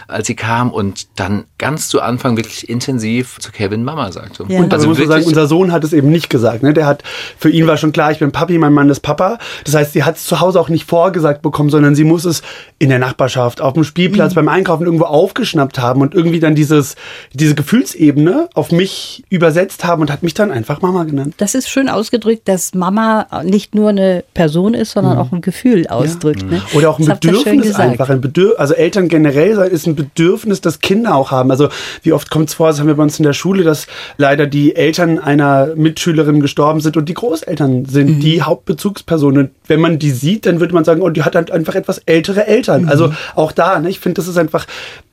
als 0.07 0.27
sie 0.27 0.35
kam 0.35 0.71
und 0.71 1.07
dann 1.15 1.45
ganz 1.59 1.87
zu 1.87 2.01
Anfang 2.01 2.35
wirklich 2.35 2.67
intensiv 2.67 3.39
zu 3.39 3.51
Kevin 3.51 3.83
Mama 3.83 4.11
sagte. 4.11 4.43
Ja. 4.49 4.59
Und 4.59 4.73
also 4.73 4.87
muss 4.87 4.97
man 4.97 5.07
sagen, 5.07 5.25
unser 5.25 5.45
Sohn 5.47 5.71
hat 5.71 5.83
es 5.83 5.93
eben 5.93 6.09
nicht 6.09 6.31
gesagt. 6.31 6.63
Ne? 6.63 6.73
Der 6.73 6.87
hat, 6.87 7.03
für 7.37 7.49
ihn 7.49 7.67
war 7.67 7.77
schon 7.77 7.91
klar, 7.91 8.11
ich 8.11 8.19
bin 8.19 8.31
Papi, 8.31 8.57
mein 8.57 8.73
Mann 8.73 8.89
ist 8.89 9.01
Papa. 9.01 9.37
Das 9.65 9.75
heißt, 9.75 9.93
sie 9.93 10.03
hat 10.03 10.17
es 10.17 10.25
zu 10.25 10.39
Hause 10.39 10.59
auch 10.59 10.69
nicht 10.69 10.89
vorgesagt 10.89 11.43
bekommen, 11.43 11.69
sondern 11.69 11.93
sie 11.93 12.03
muss 12.03 12.25
es 12.25 12.41
in 12.79 12.89
der 12.89 12.97
Nachbarschaft, 12.97 13.61
auf 13.61 13.73
dem 13.73 13.83
Spielplatz, 13.83 14.33
beim 14.33 14.47
Einkaufen 14.47 14.85
irgendwo 14.85 15.05
aufgeschnappt 15.05 15.77
haben 15.77 16.01
und 16.01 16.15
irgendwie 16.15 16.39
dann 16.39 16.55
dieses, 16.55 16.95
diese 17.33 17.53
Gefühlsebene 17.53 18.49
auf 18.55 18.71
mich 18.71 19.23
übersetzt 19.29 19.85
haben 19.85 20.01
und 20.01 20.11
hat 20.11 20.23
mich 20.23 20.33
dann 20.33 20.51
einfach 20.51 20.81
Mama 20.81 21.03
genannt. 21.03 21.35
Das 21.37 21.53
ist 21.53 21.69
schön 21.69 21.87
ausgedrückt, 21.87 22.47
dass 22.47 22.73
Mama 22.73 23.27
nicht 23.43 23.75
nur 23.75 23.89
eine 23.89 24.23
Person 24.33 24.73
ist, 24.73 24.93
sondern 24.93 25.19
auch 25.19 25.31
ein 25.31 25.41
Gefühl 25.41 25.85
ausdrückt. 25.85 26.49
Ne? 26.49 26.63
Oder 26.73 26.89
auch 26.89 26.97
ein 26.97 27.05
Das 27.05 27.19
Bedürfnis 27.19 27.75
einfach. 27.75 28.09
Ein 28.09 28.21
Bedürf 28.21 28.54
also 28.57 28.73
Eltern 28.73 29.07
generell 29.07 29.55
sein 29.55 29.71
ist 29.71 29.87
ein 29.87 29.95
Bedürfnis, 29.95 30.61
das 30.61 30.79
Kinder 30.79 31.15
auch 31.15 31.31
haben. 31.31 31.51
Also 31.51 31.69
wie 32.03 32.13
oft 32.13 32.29
kommt 32.29 32.49
es 32.49 32.55
vor, 32.55 32.67
das 32.67 32.79
haben 32.79 32.87
wir 32.87 32.95
bei 32.95 33.03
uns 33.03 33.19
in 33.19 33.23
der 33.23 33.33
Schule, 33.33 33.63
dass 33.63 33.87
leider 34.17 34.47
die 34.47 34.75
Eltern 34.75 35.19
einer 35.19 35.75
Mitschülerin 35.75 36.39
gestorben 36.39 36.81
sind 36.81 36.97
und 36.97 37.09
die 37.09 37.13
Großeltern 37.13 37.85
sind 37.85 38.21
die 38.21 38.41
Hauptbezugspersonen. 38.41 39.51
Wenn 39.67 39.79
man 39.79 39.99
die 39.99 40.11
sieht, 40.11 40.45
dann 40.45 40.59
würde 40.59 40.73
man 40.73 40.83
sagen, 40.83 41.01
oh, 41.01 41.09
die 41.09 41.23
hat 41.23 41.35
halt 41.35 41.51
einfach 41.51 41.75
etwas 41.75 41.99
ältere 41.99 42.47
Eltern. 42.47 42.87
Also 42.87 43.13
auch 43.35 43.51
da, 43.51 43.79
ne, 43.79 43.89
ich 43.89 43.99
finde, 43.99 44.15
das 44.15 44.27
ist 44.27 44.37
einfach, 44.37 44.65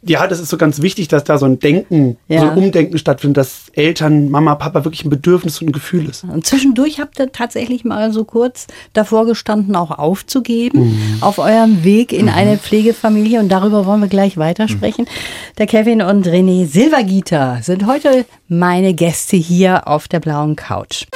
ja, 0.05 0.27
das 0.27 0.41
ist 0.41 0.49
so 0.49 0.57
ganz 0.57 0.83
wichtig, 0.83 1.09
dass 1.09 1.25
da 1.25 1.39
so 1.39 1.47
ein 1.47 1.59
Denken, 1.61 2.17
Ja. 2.29 2.41
so 2.41 2.47
ein 2.51 2.59
Umdenken 2.59 2.99
stattfindet, 2.99 3.37
dass 3.37 3.67
Eltern, 3.75 4.31
Mama, 4.31 4.55
Papa 4.57 4.85
wirklich 4.85 5.05
ein 5.05 5.11
Bedürfnis 5.11 5.61
und 5.61 5.69
ein 5.69 5.73
Gefühl 5.73 6.09
ist. 6.09 6.25
Und 6.25 6.45
zwischendurch 6.47 7.01
habt 7.01 7.19
ihr 7.21 7.31
tatsächlich 7.31 7.85
mal 7.85 8.13
so 8.13 8.25
kurz 8.25 8.67
davor 8.93 9.27
gestanden, 9.27 9.77
auch 9.77 9.91
aufzugeben 9.93 11.19
auf 11.21 11.39
eurem 11.39 11.85
Weg 11.85 12.13
in 12.13 12.29
eine 12.29 12.59
Pflegefamilie. 12.59 13.39
Und 13.41 13.49
darüber 13.51 13.87
wollen 13.87 14.01
wir 14.01 14.09
gleich 14.09 14.37
weitersprechen. 14.37 15.07
Der 15.59 15.67
Kevin 15.67 16.03
und 16.03 16.27
René 16.27 16.67
Silvergieter 16.67 17.59
sind 17.63 17.87
heute 17.87 18.25
meine 18.49 18.95
Gäste 18.95 19.37
hier 19.37 19.87
auf 19.89 20.09
der 20.09 20.21
blauen 20.21 20.57
Couch. 20.57 21.07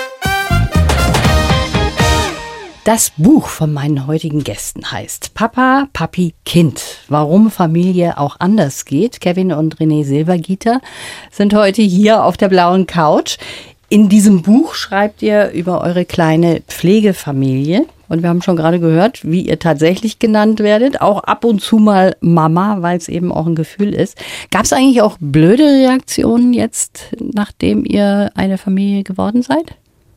Das 2.86 3.10
Buch 3.16 3.48
von 3.48 3.72
meinen 3.72 4.06
heutigen 4.06 4.44
Gästen 4.44 4.92
heißt 4.92 5.34
Papa, 5.34 5.88
Papi, 5.92 6.34
Kind. 6.44 7.00
Warum 7.08 7.50
Familie 7.50 8.16
auch 8.16 8.36
anders 8.38 8.84
geht. 8.84 9.20
Kevin 9.20 9.50
und 9.50 9.78
René 9.78 10.04
Silbergieter 10.04 10.80
sind 11.32 11.52
heute 11.52 11.82
hier 11.82 12.22
auf 12.22 12.36
der 12.36 12.48
blauen 12.48 12.86
Couch. 12.86 13.38
In 13.88 14.08
diesem 14.08 14.42
Buch 14.42 14.74
schreibt 14.74 15.20
ihr 15.20 15.50
über 15.50 15.80
eure 15.80 16.04
kleine 16.04 16.60
Pflegefamilie. 16.68 17.86
Und 18.08 18.22
wir 18.22 18.28
haben 18.28 18.42
schon 18.42 18.54
gerade 18.54 18.78
gehört, 18.78 19.28
wie 19.28 19.40
ihr 19.40 19.58
tatsächlich 19.58 20.20
genannt 20.20 20.60
werdet. 20.60 21.00
Auch 21.00 21.24
ab 21.24 21.44
und 21.44 21.60
zu 21.60 21.78
mal 21.78 22.14
Mama, 22.20 22.82
weil 22.82 22.98
es 22.98 23.08
eben 23.08 23.32
auch 23.32 23.48
ein 23.48 23.56
Gefühl 23.56 23.92
ist. 23.94 24.16
Gab 24.52 24.62
es 24.62 24.72
eigentlich 24.72 25.02
auch 25.02 25.16
blöde 25.18 25.64
Reaktionen 25.64 26.52
jetzt, 26.52 27.16
nachdem 27.18 27.84
ihr 27.84 28.30
eine 28.36 28.58
Familie 28.58 29.02
geworden 29.02 29.42
seid? 29.42 29.74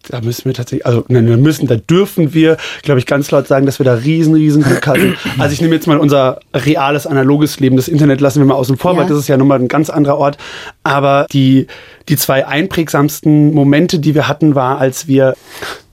Da 0.10 0.22
müssen 0.22 0.46
wir 0.46 0.54
tatsächlich, 0.56 0.86
also 0.88 1.06
nein, 1.08 1.28
wir 1.28 1.38
müssen, 1.38 1.68
da 1.68 1.76
dürfen 1.76 2.34
wir, 2.34 2.58
glaube 2.82 3.00
ich, 3.00 3.06
ganz 3.06 3.30
laut 3.30 3.48
sagen, 3.48 3.66
dass 3.68 3.80
wir 3.80 3.84
da 3.84 3.94
riesen, 3.94 4.34
riesen 4.34 4.64
Glück 4.64 4.86
hatten. 4.88 5.16
Also 5.38 5.54
ich 5.54 5.62
nehme 5.62 5.76
jetzt 5.76 5.86
mal 5.88 5.98
unser 6.00 6.40
reales, 6.54 7.06
analoges 7.08 7.60
Leben. 7.60 7.76
Das 7.78 7.88
Internet 7.88 8.20
lassen 8.20 8.40
wir 8.40 8.46
mal 8.46 8.56
außen 8.56 8.78
vor, 8.78 8.94
Ja. 8.94 8.98
weil 9.00 9.08
das 9.08 9.20
ist 9.20 9.28
ja 9.30 9.38
nun 9.38 9.48
mal 9.48 9.60
ein 9.60 9.68
ganz 9.68 9.90
anderer 9.90 10.18
Ort. 10.18 10.38
Aber 10.84 11.28
die, 11.32 11.68
die 12.10 12.18
zwei 12.18 12.46
einprägsamsten 12.48 13.54
Momente, 13.54 14.00
die 14.00 14.16
wir 14.16 14.28
hatten, 14.28 14.56
war, 14.56 14.80
als 14.80 15.08
wir 15.08 15.36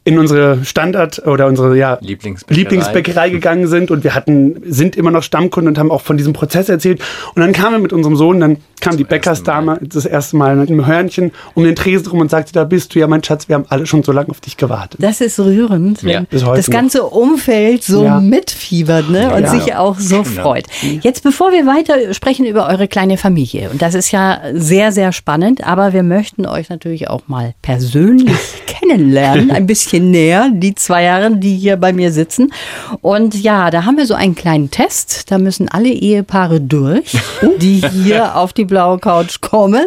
in 0.07 0.19
unsere 0.21 0.65
Standard 0.65 1.27
oder 1.27 1.49
unsere 1.49 1.77
ja, 1.77 1.99
Lieblingsbäckerei. 2.01 2.61
Lieblingsbäckerei 2.61 3.29
gegangen 3.31 3.67
sind 3.67 3.91
und 3.91 4.05
wir 4.05 4.15
hatten 4.15 4.63
sind 4.65 4.95
immer 4.95 5.11
noch 5.11 5.25
Stammkunden 5.25 5.69
und 5.69 5.79
haben 5.79 5.91
auch 5.91 6.01
von 6.01 6.17
diesem 6.17 6.33
Prozess 6.33 6.69
erzählt 6.69 7.01
und 7.35 7.43
dann 7.43 7.53
kamen 7.53 7.73
wir 7.73 7.79
mit 7.81 7.93
unserem 7.93 8.15
Sohn 8.17 8.39
dann 8.39 8.59
kam 8.81 8.97
die 8.97 9.03
Bäckersdame 9.05 9.81
das 9.83 10.07
erste 10.07 10.37
Mal 10.37 10.55
mit 10.55 10.71
einem 10.71 10.87
Hörnchen 10.87 11.33
um 11.55 11.65
den 11.65 11.75
Tresen 11.75 12.07
rum 12.07 12.21
und 12.21 12.31
sagte 12.31 12.53
da 12.53 12.63
bist 12.63 12.95
du 12.95 13.01
ja 13.01 13.09
mein 13.09 13.25
Schatz 13.25 13.49
wir 13.49 13.57
haben 13.57 13.65
alle 13.69 13.85
schon 13.87 14.05
so 14.05 14.13
lange 14.13 14.29
auf 14.29 14.41
dich 14.41 14.57
gewartet 14.57 15.03
Das 15.03 15.21
ist 15.21 15.41
rührend, 15.41 16.05
wenn 16.05 16.27
Ja, 16.31 16.39
das 16.55 16.71
ganze 16.71 17.03
Umfeld 17.03 17.83
so 17.83 18.05
Ja. 18.05 18.21
mitfiebert 18.21 19.11
ne? 19.11 19.35
und 19.35 19.43
Ja. 19.43 19.51
sich 19.51 19.75
auch 19.75 19.99
so 19.99 20.23
freut. 20.23 20.67
Jetzt, 21.03 21.25
bevor 21.25 21.51
wir 21.51 21.67
weiter 21.67 22.15
sprechen 22.15 22.47
über 22.47 22.69
eure 22.69 22.87
kleine 22.87 23.17
Familie, 23.17 23.71
und 23.71 23.83
das 23.83 23.95
ist 23.95 24.13
ja 24.13 24.39
sehr, 24.55 24.93
sehr 24.93 25.11
spannend, 25.13 25.67
aber 25.67 25.93
wir 25.93 26.05
möchten 26.05 26.47
euch 26.47 26.69
natürlich 26.69 27.09
auch 27.09 27.23
mal 27.27 27.55
persönlich 27.63 28.37
kennenlernen, 28.67 29.51
ein 29.51 29.67
bisschen 29.67 29.96
bisschen 29.97 30.11
näher, 30.11 30.51
die 30.53 30.75
zwei 30.75 31.05
Herren, 31.05 31.41
die 31.41 31.55
hier 31.57 31.77
bei 31.77 31.93
mir 31.93 32.13
sitzen. 32.13 32.53
Und 33.01 33.35
ja, 33.35 33.71
da 33.71 33.85
haben 33.85 33.97
wir 33.97 34.07
so 34.07 34.15
einen 34.15 34.35
kleinen 34.35 34.71
Test. 34.71 35.31
Da 35.31 35.39
müssen 35.39 35.69
alle 35.69 35.89
Ehepaare 35.89 36.61
durch, 36.61 37.17
die 37.61 37.81
hier 37.81 38.37
auf 38.37 38.53
die 38.53 38.65
blaue 38.65 38.99
Couch 38.99 39.41
kommen. 39.41 39.87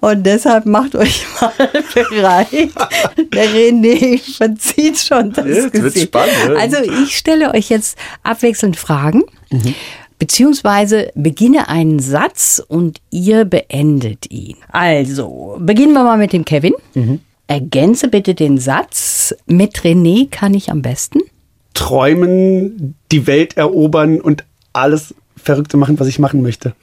Und 0.00 0.24
deshalb 0.24 0.66
macht 0.66 0.94
euch 0.96 1.24
mal 1.40 1.52
bereit. 1.92 2.48
Der 3.32 3.46
René 3.46 4.18
verzieht 4.36 4.98
schon 4.98 5.32
das 5.32 5.44
wird's 5.44 5.72
Gesicht. 5.72 6.06
spannend. 6.08 6.56
Also 6.58 6.76
ich 7.04 7.16
stelle 7.16 7.52
euch 7.54 7.68
jetzt 7.68 7.98
abwechselnd 8.22 8.76
Fragen. 8.76 9.22
Beziehungsweise 10.18 11.10
beginne 11.14 11.68
einen 11.68 11.98
Satz 11.98 12.62
und 12.68 13.00
ihr 13.10 13.46
beendet 13.46 14.30
ihn. 14.30 14.56
Also, 14.68 15.56
beginnen 15.58 15.94
wir 15.94 16.04
mal 16.04 16.18
mit 16.18 16.34
dem 16.34 16.44
Kevin. 16.44 16.74
Ergänze 17.50 18.06
bitte 18.06 18.36
den 18.36 18.58
Satz. 18.58 19.34
Mit 19.46 19.80
René 19.80 20.30
kann 20.30 20.54
ich 20.54 20.70
am 20.70 20.82
besten. 20.82 21.18
Träumen, 21.74 22.94
die 23.10 23.26
Welt 23.26 23.56
erobern 23.56 24.20
und 24.20 24.44
alles 24.72 25.16
Verrückte 25.36 25.76
machen, 25.76 25.98
was 25.98 26.06
ich 26.06 26.20
machen 26.20 26.42
möchte. 26.42 26.76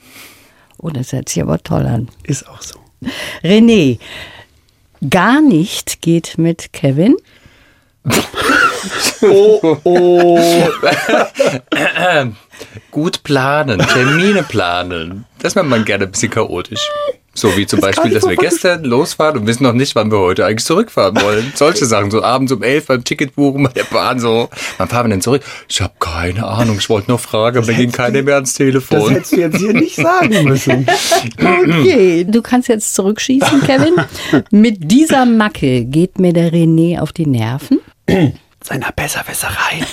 Oh, 0.78 0.90
das 0.90 1.14
hört 1.14 1.30
sich 1.30 1.42
aber 1.42 1.64
toll 1.64 1.86
an. 1.86 2.10
Ist 2.24 2.50
auch 2.50 2.62
so. 2.62 2.80
René, 3.46 3.98
gar 5.10 5.40
nicht 5.40 6.02
geht 6.02 6.38
mit 6.38 6.74
Kevin. 6.74 7.16
Oh, 9.22 9.78
oh. 9.84 10.40
Gut 12.92 13.24
planen, 13.24 13.80
Termine 13.80 14.44
planen. 14.44 15.26
Das 15.40 15.56
macht 15.56 15.66
man 15.66 15.84
gerne 15.86 16.06
ein 16.06 16.12
bisschen 16.12 16.30
chaotisch. 16.30 16.88
So 17.38 17.56
wie 17.56 17.68
zum 17.68 17.80
Das 17.82 17.92
Beispiel, 17.96 18.14
dass 18.16 18.28
wir 18.28 18.36
gestern 18.36 18.84
losfahren 18.84 19.38
und 19.42 19.46
wissen 19.48 19.62
noch 19.62 19.74
nicht, 19.74 19.94
wann 19.94 20.12
wir 20.12 20.18
heute 20.18 20.44
eigentlich 20.44 20.66
zurückfahren 20.66 21.22
wollen. 21.22 21.54
Solche 21.56 21.86
Sachen, 21.86 22.10
so 22.10 22.24
abends 22.24 22.52
um 22.52 22.64
elf 22.64 22.88
beim 22.88 23.04
Ticketbuchen 23.04 23.62
bei 23.62 23.70
der 23.70 23.84
Bahn 23.84 24.20
so. 24.20 24.50
Wann 24.80 24.88
fahren 24.88 25.06
wir 25.06 25.10
denn 25.12 25.22
zurück? 25.22 25.44
Ich 25.70 25.80
habe 25.80 25.94
keine 26.00 26.48
Ahnung, 26.48 26.78
ich 26.80 26.90
wollte 26.90 27.12
nur 27.12 27.20
fragen, 27.20 27.64
mir 27.64 27.76
ging 27.76 27.92
keiner 27.92 28.24
mehr 28.24 28.36
ans 28.36 28.54
Das 28.54 28.58
Telefon. 28.58 29.12
hättest 29.12 29.34
du 29.34 29.38
jetzt 29.38 29.58
hier 29.58 29.74
nicht 29.74 29.96
sagen 29.98 30.46
müssen. 30.46 30.88
Okay, 31.38 32.26
du 32.28 32.42
kannst 32.42 32.70
jetzt 32.70 32.96
zurückschießen, 32.96 33.62
Kevin. 33.62 33.94
mit 34.50 34.92
dieser 34.92 35.26
Macke 35.28 35.86
geht 35.86 36.18
mir 36.20 36.34
der 36.34 36.52
René 36.52 37.00
auf 37.00 37.14
die 37.14 37.28
Nerven. 37.28 37.80
Seiner 38.64 38.92
Besserwisserei. 38.94 39.84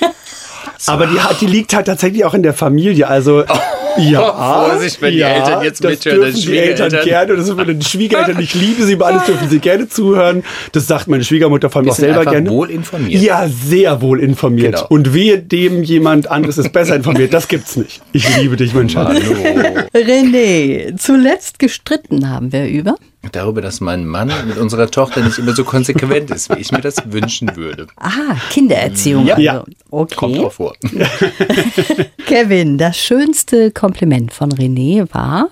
Aber 0.87 1.07
die, 1.07 1.21
hat- 1.21 1.41
die 1.41 1.47
liegt 1.47 1.75
halt 1.75 1.87
tatsächlich 1.87 2.25
auch 2.25 2.35
in 2.35 2.43
der 2.43 2.55
Familie. 2.55 3.09
Also, 3.09 3.45
ja. 3.99 4.69
Vorsicht, 4.69 5.01
wenn 5.03 5.13
die 5.13 5.19
ja, 5.19 5.29
Eltern 5.29 5.63
jetzt 5.63 5.83
das 5.85 5.91
mithören, 5.93 6.21
dürfen 6.21 6.35
die 6.41 6.47
die 6.47 6.57
Eltern 6.59 6.91
Schwiegereltern. 6.91 7.05
gerne. 7.09 7.33
Und 7.33 7.39
das 7.39 7.49
ist 7.49 7.57
meine 7.57 7.83
Schwiegereltern. 7.83 8.41
Ich 8.41 8.55
liebe 8.55 8.83
sie 8.85 8.93
über 8.95 9.07
alles, 9.07 9.25
dürfen 9.25 9.49
sie 9.49 9.59
gerne 9.61 9.89
zuhören. 9.89 10.45
Das 10.73 10.87
sagt 10.87 11.09
meine 11.09 11.25
Schwiegermutter 11.25 11.71
vor 11.71 11.81
allem 11.81 11.87
Wir 11.87 11.93
auch 11.93 11.97
sind 11.97 12.15
selber 12.15 12.31
gerne. 12.31 12.51
wohl 12.51 12.71
informiert. 12.71 13.23
Ja, 13.23 13.49
sehr 13.49 14.01
wohl 14.03 14.21
informiert. 14.21 14.75
Genau. 14.77 14.87
Und 14.89 15.15
wehe 15.15 15.39
dem 15.39 15.83
jemand 15.83 16.31
anderes 16.31 16.59
ist 16.59 16.73
besser 16.73 16.97
informiert. 16.97 17.33
Das 17.33 17.49
gibt's 17.49 17.77
nicht. 17.77 18.03
Ich 18.13 18.37
liebe 18.37 18.57
dich, 18.57 18.75
mein 18.75 18.89
Schatz. 18.89 19.09
Hallo. 19.09 19.87
René, 19.95 20.97
zuletzt 20.97 21.59
gestritten 21.59 22.29
haben 22.31 22.53
wir 22.53 22.67
über. 22.67 22.97
Darüber, 23.33 23.61
dass 23.63 23.81
mein 23.81 24.07
Mann 24.07 24.31
mit 24.47 24.57
unserer 24.59 24.91
Tochter 24.91 25.23
nicht 25.23 25.39
immer 25.39 25.55
so 25.55 25.65
konsequent 25.65 26.31
ist, 26.31 26.51
wie 26.55 26.61
ich 26.61 26.73
mir 26.73 26.81
das 26.81 26.97
wünschen 27.11 27.57
würde. 27.57 27.87
Ah, 27.97 28.37
Kindererziehung. 28.51 29.27
Ja. 29.27 29.35
also. 29.35 29.43
Ja. 29.43 29.65
Okay. 29.91 30.15
Kommt 30.15 30.39
auch 30.39 30.53
vor. 30.53 30.75
Kevin, 32.27 32.79
das 32.79 32.97
schönste 32.99 33.71
Kompliment 33.71 34.33
von 34.33 34.53
René 34.53 35.07
war. 35.13 35.49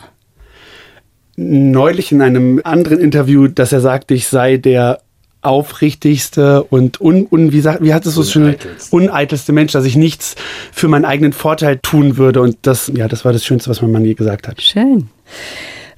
neulich 1.36 2.12
in 2.12 2.22
einem 2.22 2.60
anderen 2.64 2.98
Interview, 2.98 3.48
dass 3.48 3.72
er 3.72 3.80
sagte, 3.80 4.14
ich 4.14 4.28
sei 4.28 4.56
der 4.58 5.00
aufrichtigste 5.40 6.62
und 6.62 7.00
un, 7.00 7.26
un, 7.28 7.52
wie, 7.52 7.60
sagt, 7.60 7.82
wie 7.82 7.92
hat 7.92 8.06
es 8.06 8.14
so 8.14 8.22
schön 8.22 8.44
Uneitelste. 8.44 8.96
uneitelste 8.96 9.52
Mensch, 9.52 9.72
dass 9.72 9.84
ich 9.84 9.96
nichts 9.96 10.36
für 10.70 10.86
meinen 10.86 11.04
eigenen 11.04 11.32
Vorteil 11.32 11.80
tun 11.82 12.16
würde 12.16 12.40
und 12.40 12.58
das 12.62 12.92
ja, 12.94 13.08
das 13.08 13.24
war 13.24 13.32
das 13.32 13.44
schönste, 13.44 13.68
was 13.68 13.82
mein 13.82 13.90
Mann 13.90 14.04
je 14.04 14.14
gesagt 14.14 14.46
hat. 14.46 14.62
Schön. 14.62 15.08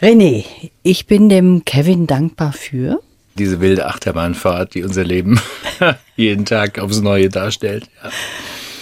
René, 0.05 0.45
ich 0.83 1.07
bin 1.07 1.31
dem 1.31 1.65
Kevin 1.65 2.07
dankbar 2.07 2.53
für. 2.53 3.01
Diese 3.39 3.63
wilde 3.63 3.87
Achterbahnfahrt, 3.87 4.75
die 4.75 4.83
unser 4.83 5.03
Leben 5.03 5.41
jeden 6.17 6.45
Tag 6.45 6.79
aufs 6.79 7.01
Neue 7.01 7.31
darstellt. 7.31 7.89
Ja. 8.03 8.11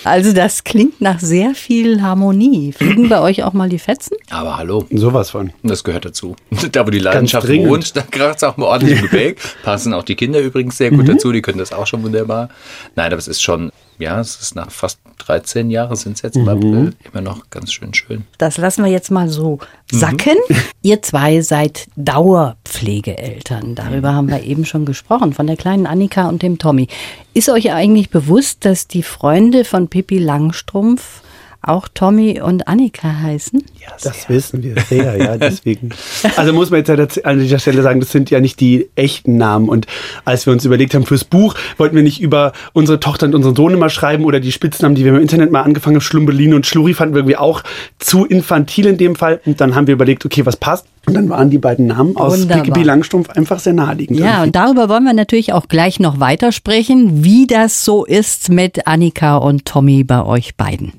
Also 0.03 0.33
das 0.33 0.65
klingt 0.65 1.01
nach 1.01 1.21
sehr 1.21 1.55
viel 1.55 2.03
Harmonie. 2.03 2.73
Fliegen 2.73 3.09
bei 3.09 3.21
euch 3.21 3.45
auch 3.45 3.53
mal 3.53 3.69
die 3.69 3.79
Fetzen? 3.79 4.17
Aber 4.31 4.57
hallo, 4.57 4.85
Sowas 4.91 5.31
von. 5.31 5.53
das 5.63 5.85
gehört 5.85 6.07
dazu. 6.07 6.35
Da, 6.73 6.85
wo 6.85 6.91
die 6.91 6.99
Leidenschaft 6.99 7.49
wohnt, 7.49 7.97
da 7.97 8.03
kracht 8.03 8.39
es 8.39 8.43
auch 8.43 8.57
mal 8.57 8.67
ordentlich 8.67 8.99
im 8.99 9.03
Gepäck. 9.05 9.39
Passen 9.63 9.95
auch 9.95 10.03
die 10.03 10.17
Kinder 10.17 10.41
übrigens 10.41 10.77
sehr 10.77 10.91
gut 10.91 11.09
dazu, 11.09 11.31
die 11.31 11.41
können 11.41 11.59
das 11.59 11.73
auch 11.73 11.87
schon 11.87 12.03
wunderbar. 12.03 12.49
Nein, 12.97 13.13
aber 13.13 13.19
es 13.19 13.29
ist 13.29 13.41
schon, 13.41 13.71
ja, 13.99 14.21
es 14.21 14.37
ist 14.41 14.55
nach 14.55 14.71
fast 14.71 14.99
13 15.19 15.71
Jahren, 15.71 15.95
sind 15.97 16.17
es 16.17 16.23
jetzt 16.23 16.37
im 16.37 16.49
April, 16.49 16.95
immer 17.11 17.21
noch 17.21 17.51
ganz 17.51 17.73
schön 17.73 17.95
schön. 17.95 18.25
Das 18.39 18.57
lassen 18.57 18.85
wir 18.85 18.91
jetzt 18.91 19.11
mal 19.11 19.29
so 19.29 19.59
sacken. 19.91 20.37
Ihr 20.83 21.03
zwei 21.03 21.41
seid 21.43 21.87
Dauerpflegeeltern. 21.97 23.75
Darüber 23.75 24.15
haben 24.15 24.29
wir 24.29 24.43
eben 24.43 24.65
schon 24.65 24.85
gesprochen, 24.85 25.33
von 25.33 25.47
der 25.47 25.57
kleinen 25.57 25.87
Annika 25.87 26.29
und 26.29 26.43
dem 26.43 26.59
Tommy. 26.59 26.89
Ist 27.35 27.49
euch 27.49 27.73
eigentlich 27.73 28.11
bewusst, 28.11 28.65
dass 28.65 28.89
die 28.89 29.03
Freunde 29.03 29.65
von 29.65 29.89
Pippi 29.89 30.19
Langstrumpf 30.19 31.23
auch 31.63 31.89
Tommy 31.93 32.41
und 32.41 32.67
Annika 32.69 33.21
heißen? 33.23 33.63
Das 34.03 34.29
wissen 34.29 34.63
wir 34.63 34.75
sehr, 34.89 35.17
ja, 35.17 35.37
deswegen. 35.39 35.91
Also 36.37 36.53
muss 36.53 36.71
man 36.71 36.79
jetzt 36.79 36.89
ja 36.89 36.97
dazu- 36.97 37.25
an 37.25 37.39
dieser 37.39 37.59
Stelle 37.59 37.83
sagen, 37.83 38.01
das 38.01 38.11
sind 38.13 38.31
ja 38.31 38.41
nicht 38.41 38.61
die 38.61 38.89
echten 38.97 39.37
Namen. 39.37 39.69
Und 39.69 39.87
als 40.25 40.47
wir 40.47 40.53
uns 40.53 40.65
überlegt 40.65 40.95
haben 40.95 41.07
fürs 41.07 41.25
Buch, 41.25 41.55
wollten 41.77 41.97
wir 41.97 42.03
nicht 42.03 42.21
über 42.21 42.53
unsere 42.73 43.01
Tochter 43.01 43.27
und 43.27 43.35
unseren 43.35 43.55
Sohn 43.57 43.73
immer 43.75 43.89
schreiben 43.91 44.25
oder 44.25 44.41
die 44.41 44.53
Spitznamen, 44.53 44.95
die 44.95 45.05
wir 45.05 45.15
im 45.15 45.21
Internet 45.21 45.51
mal 45.53 45.63
angefangen 45.63 45.97
haben, 45.97 46.01
Schlumbeline 46.03 46.55
und 46.57 46.67
Schluri, 46.67 46.95
fanden 46.95 47.15
wir 47.15 47.21
irgendwie 47.21 47.37
auch 47.37 47.63
zu 47.99 48.25
infantil 48.25 48.87
in 48.87 48.99
dem 48.99 49.15
Fall. 49.17 49.41
Und 49.47 49.61
dann 49.61 49.75
haben 49.75 49.87
wir 49.87 49.95
überlegt, 49.95 50.25
okay, 50.27 50.45
was 50.47 50.57
passt? 50.57 50.87
Und 51.07 51.15
dann 51.15 51.29
waren 51.29 51.51
die 51.51 51.59
beiden 51.59 51.89
Namen 51.89 52.17
aus 52.17 52.43
Wunderbar. 52.43 52.63
Pippi 52.65 52.83
Langstrumpf 52.85 53.31
einfach 53.31 53.59
sehr 53.59 53.73
naheliegend. 53.73 54.21
Ja, 54.21 54.27
irgendwie. 54.27 54.47
und 54.47 54.57
darüber 54.57 54.89
wollen 54.89 55.03
wir 55.05 55.13
natürlich 55.15 55.53
auch 55.53 55.67
gleich 55.67 55.99
noch 55.99 56.21
weitersprechen, 56.21 57.25
wie 57.25 57.47
das 57.49 57.85
so 57.85 58.05
ist 58.05 58.51
mit 58.51 58.87
Annika 58.87 59.37
und 59.37 59.65
Tommy 59.65 60.05
bei 60.05 60.25
euch 60.25 60.57
beiden. 60.57 60.93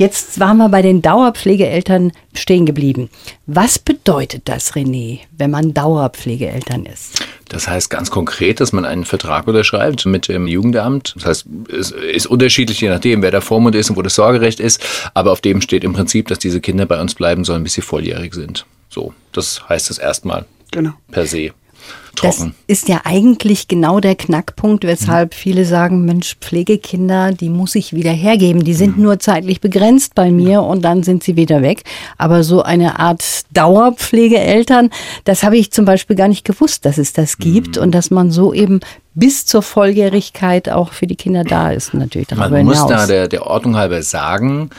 Jetzt 0.00 0.40
waren 0.40 0.56
wir 0.56 0.70
bei 0.70 0.80
den 0.80 1.02
Dauerpflegeeltern 1.02 2.12
stehen 2.32 2.64
geblieben. 2.64 3.10
Was 3.44 3.78
bedeutet 3.78 4.48
das, 4.48 4.72
René, 4.72 5.18
wenn 5.36 5.50
man 5.50 5.74
Dauerpflegeeltern 5.74 6.86
ist? 6.86 7.22
Das 7.50 7.68
heißt 7.68 7.90
ganz 7.90 8.10
konkret, 8.10 8.60
dass 8.60 8.72
man 8.72 8.86
einen 8.86 9.04
Vertrag 9.04 9.46
unterschreibt 9.46 10.06
mit 10.06 10.28
dem 10.28 10.46
Jugendamt. 10.46 11.12
Das 11.16 11.26
heißt, 11.26 11.46
es 11.70 11.90
ist 11.90 12.26
unterschiedlich, 12.26 12.80
je 12.80 12.88
nachdem, 12.88 13.20
wer 13.20 13.30
der 13.30 13.42
Vormund 13.42 13.74
ist 13.74 13.90
und 13.90 13.96
wo 13.96 14.00
das 14.00 14.14
Sorgerecht 14.14 14.58
ist. 14.58 14.82
Aber 15.12 15.32
auf 15.32 15.42
dem 15.42 15.60
steht 15.60 15.84
im 15.84 15.92
Prinzip, 15.92 16.28
dass 16.28 16.38
diese 16.38 16.62
Kinder 16.62 16.86
bei 16.86 16.98
uns 16.98 17.14
bleiben 17.14 17.44
sollen, 17.44 17.62
bis 17.62 17.74
sie 17.74 17.82
volljährig 17.82 18.32
sind. 18.32 18.64
So, 18.88 19.12
das 19.32 19.68
heißt 19.68 19.90
es 19.90 19.98
erstmal 19.98 20.46
Genau. 20.70 20.92
per 21.12 21.26
se. 21.26 21.50
Das 22.20 22.38
Trocken. 22.38 22.54
ist 22.66 22.88
ja 22.88 23.02
eigentlich 23.04 23.68
genau 23.68 24.00
der 24.00 24.14
Knackpunkt, 24.14 24.84
weshalb 24.84 25.32
viele 25.32 25.64
sagen, 25.64 26.04
Mensch, 26.04 26.36
Pflegekinder, 26.40 27.32
die 27.32 27.48
muss 27.48 27.74
ich 27.74 27.94
wieder 27.94 28.10
hergeben. 28.10 28.64
Die 28.64 28.74
sind 28.74 28.98
nur 28.98 29.20
zeitlich 29.20 29.60
begrenzt 29.60 30.14
bei 30.14 30.30
mir 30.30 30.62
und 30.62 30.82
dann 30.82 31.02
sind 31.02 31.22
sie 31.22 31.36
wieder 31.36 31.62
weg. 31.62 31.84
Aber 32.18 32.42
so 32.42 32.62
eine 32.62 32.98
Art 32.98 33.22
Dauerpflegeeltern, 33.52 34.90
das 35.24 35.42
habe 35.42 35.56
ich 35.56 35.70
zum 35.72 35.84
Beispiel 35.84 36.16
gar 36.16 36.28
nicht 36.28 36.44
gewusst, 36.44 36.84
dass 36.84 36.98
es 36.98 37.12
das 37.12 37.38
gibt 37.38 37.78
und 37.78 37.92
dass 37.92 38.10
man 38.10 38.30
so 38.30 38.52
eben 38.52 38.80
bis 39.14 39.46
zur 39.46 39.62
Volljährigkeit 39.62 40.68
auch 40.68 40.92
für 40.92 41.06
die 41.06 41.16
Kinder 41.16 41.44
da 41.44 41.70
ist. 41.70 41.94
Natürlich 41.94 42.28
darüber 42.28 42.48
Man 42.50 42.66
muss 42.66 42.82
hinaus. 42.84 42.90
da 42.90 43.06
der, 43.06 43.28
der 43.28 43.46
Ordnung 43.46 43.76
halber 43.76 44.02
sagen, 44.02 44.70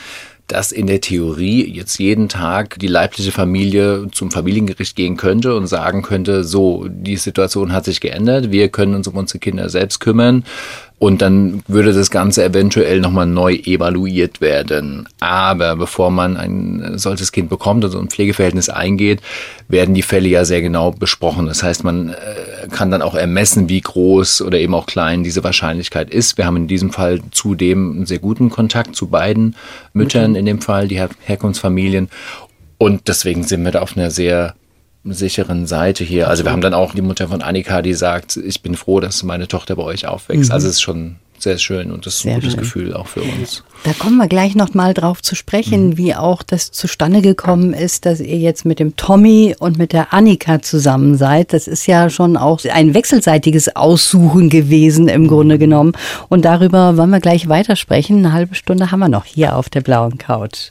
dass 0.52 0.70
in 0.70 0.86
der 0.86 1.00
Theorie 1.00 1.66
jetzt 1.66 1.98
jeden 1.98 2.28
Tag 2.28 2.78
die 2.78 2.86
leibliche 2.86 3.32
Familie 3.32 4.08
zum 4.12 4.30
Familiengericht 4.30 4.94
gehen 4.94 5.16
könnte 5.16 5.56
und 5.56 5.66
sagen 5.66 6.02
könnte, 6.02 6.44
so, 6.44 6.86
die 6.90 7.16
Situation 7.16 7.72
hat 7.72 7.86
sich 7.86 8.02
geändert, 8.02 8.50
wir 8.50 8.68
können 8.68 8.94
uns 8.94 9.08
um 9.08 9.16
unsere 9.16 9.38
Kinder 9.38 9.70
selbst 9.70 10.00
kümmern. 10.00 10.44
Und 11.02 11.20
dann 11.20 11.64
würde 11.66 11.92
das 11.92 12.12
Ganze 12.12 12.44
eventuell 12.44 13.00
nochmal 13.00 13.26
neu 13.26 13.54
evaluiert 13.54 14.40
werden. 14.40 15.08
Aber 15.18 15.74
bevor 15.74 16.12
man 16.12 16.36
ein 16.36 16.96
solches 16.96 17.32
Kind 17.32 17.50
bekommt, 17.50 17.82
also 17.82 17.98
ein 17.98 18.06
Pflegeverhältnis 18.06 18.68
eingeht, 18.68 19.20
werden 19.66 19.96
die 19.96 20.02
Fälle 20.02 20.28
ja 20.28 20.44
sehr 20.44 20.62
genau 20.62 20.92
besprochen. 20.92 21.46
Das 21.46 21.64
heißt, 21.64 21.82
man 21.82 22.10
äh, 22.10 22.68
kann 22.70 22.92
dann 22.92 23.02
auch 23.02 23.16
ermessen, 23.16 23.68
wie 23.68 23.80
groß 23.80 24.42
oder 24.42 24.60
eben 24.60 24.76
auch 24.76 24.86
klein 24.86 25.24
diese 25.24 25.42
Wahrscheinlichkeit 25.42 26.08
ist. 26.08 26.38
Wir 26.38 26.46
haben 26.46 26.56
in 26.56 26.68
diesem 26.68 26.92
Fall 26.92 27.20
zudem 27.32 27.90
einen 27.90 28.06
sehr 28.06 28.20
guten 28.20 28.48
Kontakt 28.48 28.94
zu 28.94 29.08
beiden 29.08 29.56
Müttern 29.94 30.36
in 30.36 30.46
dem 30.46 30.60
Fall, 30.60 30.86
die 30.86 30.98
Her 30.98 31.10
Herkunftsfamilien. 31.24 32.10
Und 32.78 33.08
deswegen 33.08 33.42
sind 33.42 33.64
wir 33.64 33.72
da 33.72 33.80
auf 33.80 33.96
einer 33.96 34.12
sehr 34.12 34.54
sicheren 35.04 35.66
Seite 35.66 36.04
hier. 36.04 36.28
Also 36.28 36.44
wir 36.44 36.52
haben 36.52 36.60
dann 36.60 36.74
auch 36.74 36.94
die 36.94 37.02
Mutter 37.02 37.28
von 37.28 37.42
Annika, 37.42 37.82
die 37.82 37.94
sagt, 37.94 38.36
ich 38.36 38.62
bin 38.62 38.76
froh, 38.76 39.00
dass 39.00 39.22
meine 39.22 39.48
Tochter 39.48 39.76
bei 39.76 39.82
euch 39.82 40.06
aufwächst. 40.06 40.50
Also 40.50 40.68
es 40.68 40.74
ist 40.74 40.82
schon 40.82 41.16
sehr 41.42 41.58
schön 41.58 41.90
und 41.90 42.06
das 42.06 42.16
ist 42.16 42.26
ein 42.26 42.34
gutes 42.34 42.56
Gefühl 42.56 42.94
auch 42.94 43.08
für 43.08 43.22
uns. 43.22 43.64
Da 43.84 43.92
kommen 43.92 44.16
wir 44.16 44.28
gleich 44.28 44.54
noch 44.54 44.74
mal 44.74 44.94
drauf 44.94 45.22
zu 45.22 45.34
sprechen, 45.34 45.90
mhm. 45.90 45.96
wie 45.96 46.14
auch 46.14 46.42
das 46.42 46.70
zustande 46.70 47.20
gekommen 47.20 47.74
ist, 47.74 48.06
dass 48.06 48.20
ihr 48.20 48.38
jetzt 48.38 48.64
mit 48.64 48.78
dem 48.78 48.96
Tommy 48.96 49.56
und 49.58 49.76
mit 49.76 49.92
der 49.92 50.14
Annika 50.14 50.62
zusammen 50.62 51.16
seid. 51.16 51.52
Das 51.52 51.66
ist 51.66 51.86
ja 51.86 52.08
schon 52.10 52.36
auch 52.36 52.60
ein 52.72 52.94
wechselseitiges 52.94 53.74
Aussuchen 53.74 54.48
gewesen 54.48 55.08
im 55.08 55.26
Grunde 55.26 55.58
genommen. 55.58 55.92
Und 56.28 56.44
darüber 56.44 56.96
wollen 56.96 57.10
wir 57.10 57.20
gleich 57.20 57.48
weitersprechen. 57.48 58.18
Eine 58.18 58.32
halbe 58.32 58.54
Stunde 58.54 58.92
haben 58.92 59.00
wir 59.00 59.08
noch 59.08 59.24
hier 59.24 59.56
auf 59.56 59.68
der 59.68 59.80
blauen 59.80 60.18
Couch. 60.18 60.70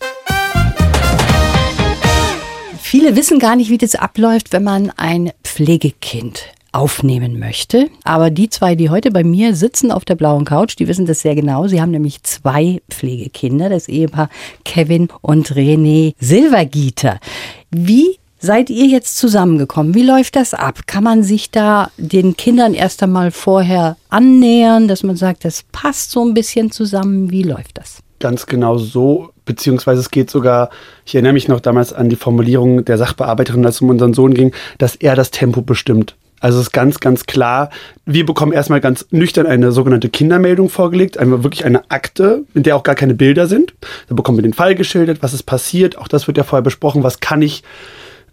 Viele 2.92 3.16
wissen 3.16 3.40
gar 3.40 3.56
nicht, 3.56 3.70
wie 3.70 3.78
das 3.78 3.96
abläuft, 3.96 4.52
wenn 4.52 4.66
man 4.66 4.92
ein 4.98 5.32
Pflegekind 5.46 6.48
aufnehmen 6.74 7.40
möchte. 7.40 7.88
Aber 8.04 8.32
die 8.32 8.50
zwei, 8.50 8.76
die 8.76 8.90
heute 8.90 9.12
bei 9.12 9.24
mir 9.24 9.56
sitzen 9.56 9.94
auf 9.94 10.04
der 10.04 10.16
blauen 10.16 10.44
Couch, 10.44 10.78
die 10.78 10.90
wissen 10.90 11.06
das 11.06 11.22
sehr 11.22 11.34
genau. 11.34 11.70
Sie 11.70 11.80
haben 11.80 11.92
nämlich 11.92 12.22
zwei 12.24 12.82
Pflegekinder, 12.90 13.70
das 13.70 13.88
Ehepaar 13.88 14.30
Kevin 14.66 15.08
und 15.22 15.54
René 15.54 16.16
Silvergieter. 16.20 17.22
Wie 17.70 18.18
seid 18.40 18.70
ihr 18.70 18.88
jetzt 18.88 19.18
zusammengekommen? 19.18 19.96
Wie 19.96 20.04
läuft 20.04 20.36
das 20.36 20.54
ab? 20.54 20.82
Kann 20.86 21.06
man 21.06 21.24
sich 21.24 21.50
da 21.50 21.92
den 21.96 22.36
Kindern 22.36 22.74
erst 22.74 23.02
einmal 23.04 23.32
vorher 23.32 23.96
annähern, 24.10 24.90
dass 24.90 25.04
man 25.04 25.16
sagt, 25.16 25.46
das 25.46 25.64
passt 25.72 26.12
so 26.12 26.26
ein 26.26 26.34
bisschen 26.34 26.72
zusammen? 26.72 27.32
Wie 27.32 27.44
läuft 27.44 27.78
das? 27.78 28.00
Ganz 28.20 28.46
genau 28.46 28.78
so, 28.78 29.30
beziehungsweise 29.46 30.02
es 30.02 30.12
geht 30.12 30.30
sogar, 30.30 30.70
ich 31.06 31.16
erinnere 31.16 31.34
mich 31.34 31.48
noch 31.48 31.60
damals 31.60 31.94
an 31.94 32.10
die 32.10 32.16
Formulierung 32.16 32.86
der 32.86 32.98
Sachbearbeiterin, 32.98 33.66
als 33.66 33.76
es 33.76 33.82
um 33.82 33.90
unseren 33.90 34.14
Sohn 34.14 34.34
ging, 34.34 34.54
dass 34.78 34.96
er 34.96 35.16
das 35.16 35.32
Tempo 35.32 35.62
bestimmt. 35.62 36.16
Also 36.40 36.60
es 36.60 36.68
ist 36.68 36.72
ganz, 36.72 37.00
ganz 37.00 37.28
klar, 37.28 37.70
wir 38.06 38.26
bekommen 38.26 38.52
erstmal 38.52 38.82
ganz 38.82 39.06
nüchtern 39.12 39.46
eine 39.46 39.72
sogenannte 39.72 40.10
Kindermeldung 40.10 40.70
vorgelegt, 40.70 41.20
einmal 41.20 41.44
wirklich 41.44 41.66
eine 41.66 41.90
Akte, 41.92 42.46
in 42.56 42.64
der 42.64 42.76
auch 42.76 42.84
gar 42.84 42.96
keine 42.96 43.14
Bilder 43.14 43.46
sind. 43.46 43.76
Da 44.10 44.16
bekommen 44.16 44.40
wir 44.40 44.44
den 44.44 44.54
Fall 44.54 44.74
geschildert, 44.74 45.22
was 45.22 45.34
ist 45.34 45.44
passiert, 45.44 46.00
auch 46.00 46.08
das 46.08 46.26
wird 46.26 46.38
ja 46.38 46.44
vorher 46.44 46.64
besprochen, 46.64 47.04
was 47.04 47.20
kann 47.20 47.44
ich 47.44 47.64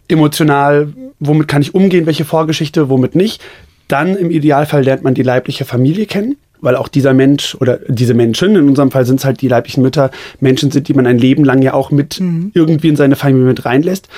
emotional, 0.08 0.88
womit 1.20 1.48
kann 1.48 1.60
ich 1.60 1.74
umgehen, 1.74 2.06
welche 2.06 2.24
Vorgeschichte, 2.24 2.88
womit 2.88 3.14
nicht. 3.14 3.42
Dann 3.88 4.16
im 4.16 4.30
Idealfall 4.30 4.82
lernt 4.82 5.04
man 5.04 5.12
die 5.12 5.22
leibliche 5.22 5.66
Familie 5.66 6.06
kennen 6.06 6.36
weil 6.60 6.76
auch 6.76 6.88
dieser 6.88 7.14
Mensch 7.14 7.54
oder 7.54 7.78
diese 7.88 8.14
Menschen, 8.14 8.56
in 8.56 8.68
unserem 8.68 8.90
Fall 8.90 9.04
sind 9.04 9.20
es 9.20 9.24
halt 9.24 9.40
die 9.40 9.48
leiblichen 9.48 9.82
Mütter, 9.82 10.10
Menschen 10.40 10.70
sind, 10.70 10.88
die 10.88 10.94
man 10.94 11.06
ein 11.06 11.18
Leben 11.18 11.44
lang 11.44 11.62
ja 11.62 11.74
auch 11.74 11.90
mit 11.90 12.20
mhm. 12.20 12.50
irgendwie 12.54 12.88
in 12.88 12.96
seine 12.96 13.16
Familie 13.16 13.46
mit 13.46 13.64
reinlässt. 13.64 14.08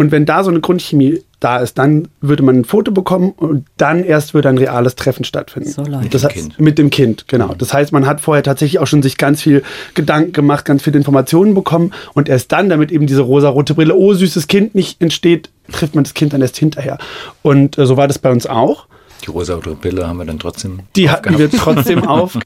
Und 0.00 0.12
wenn 0.12 0.24
da 0.24 0.42
so 0.44 0.50
eine 0.50 0.60
Grundchemie 0.60 1.20
da 1.40 1.58
ist, 1.58 1.76
dann 1.76 2.08
würde 2.22 2.42
man 2.42 2.60
ein 2.60 2.64
Foto 2.64 2.90
bekommen 2.90 3.32
und 3.36 3.66
dann 3.76 4.02
erst 4.02 4.32
würde 4.32 4.48
ein 4.48 4.56
reales 4.56 4.94
Treffen 4.96 5.24
stattfinden. 5.24 5.68
So 5.68 5.82
mit 5.82 6.14
das 6.14 6.22
dem 6.22 6.30
heißt, 6.30 6.34
Kind. 6.38 6.60
Mit 6.60 6.78
dem 6.78 6.88
Kind, 6.88 7.28
genau. 7.28 7.54
Das 7.54 7.74
heißt, 7.74 7.92
man 7.92 8.06
hat 8.06 8.22
vorher 8.22 8.42
tatsächlich 8.42 8.78
auch 8.78 8.86
schon 8.86 9.02
sich 9.02 9.18
ganz 9.18 9.42
viel 9.42 9.62
Gedanken 9.92 10.32
gemacht, 10.32 10.64
ganz 10.64 10.82
viele 10.82 10.96
Informationen 10.96 11.54
bekommen 11.54 11.92
und 12.14 12.30
erst 12.30 12.50
dann, 12.52 12.70
damit 12.70 12.90
eben 12.92 13.06
diese 13.06 13.20
rosa-rote 13.20 13.74
Brille, 13.74 13.94
oh 13.94 14.14
süßes 14.14 14.46
Kind 14.46 14.74
nicht 14.74 15.02
entsteht, 15.02 15.50
trifft 15.70 15.94
man 15.94 16.04
das 16.04 16.14
Kind 16.14 16.32
dann 16.32 16.40
erst 16.40 16.56
hinterher. 16.56 16.96
Und 17.42 17.76
äh, 17.76 17.84
so 17.84 17.98
war 17.98 18.08
das 18.08 18.18
bei 18.18 18.30
uns 18.30 18.46
auch. 18.46 18.86
Die 19.20 19.30
rosa-rote 19.30 19.74
Brille 19.74 20.06
haben 20.06 20.18
wir 20.18 20.24
dann 20.24 20.38
trotzdem. 20.38 20.80
Die 20.96 21.10
hatten 21.10 21.38
wir 21.38 21.50
trotzdem 21.50 22.04
auf. 22.06 22.38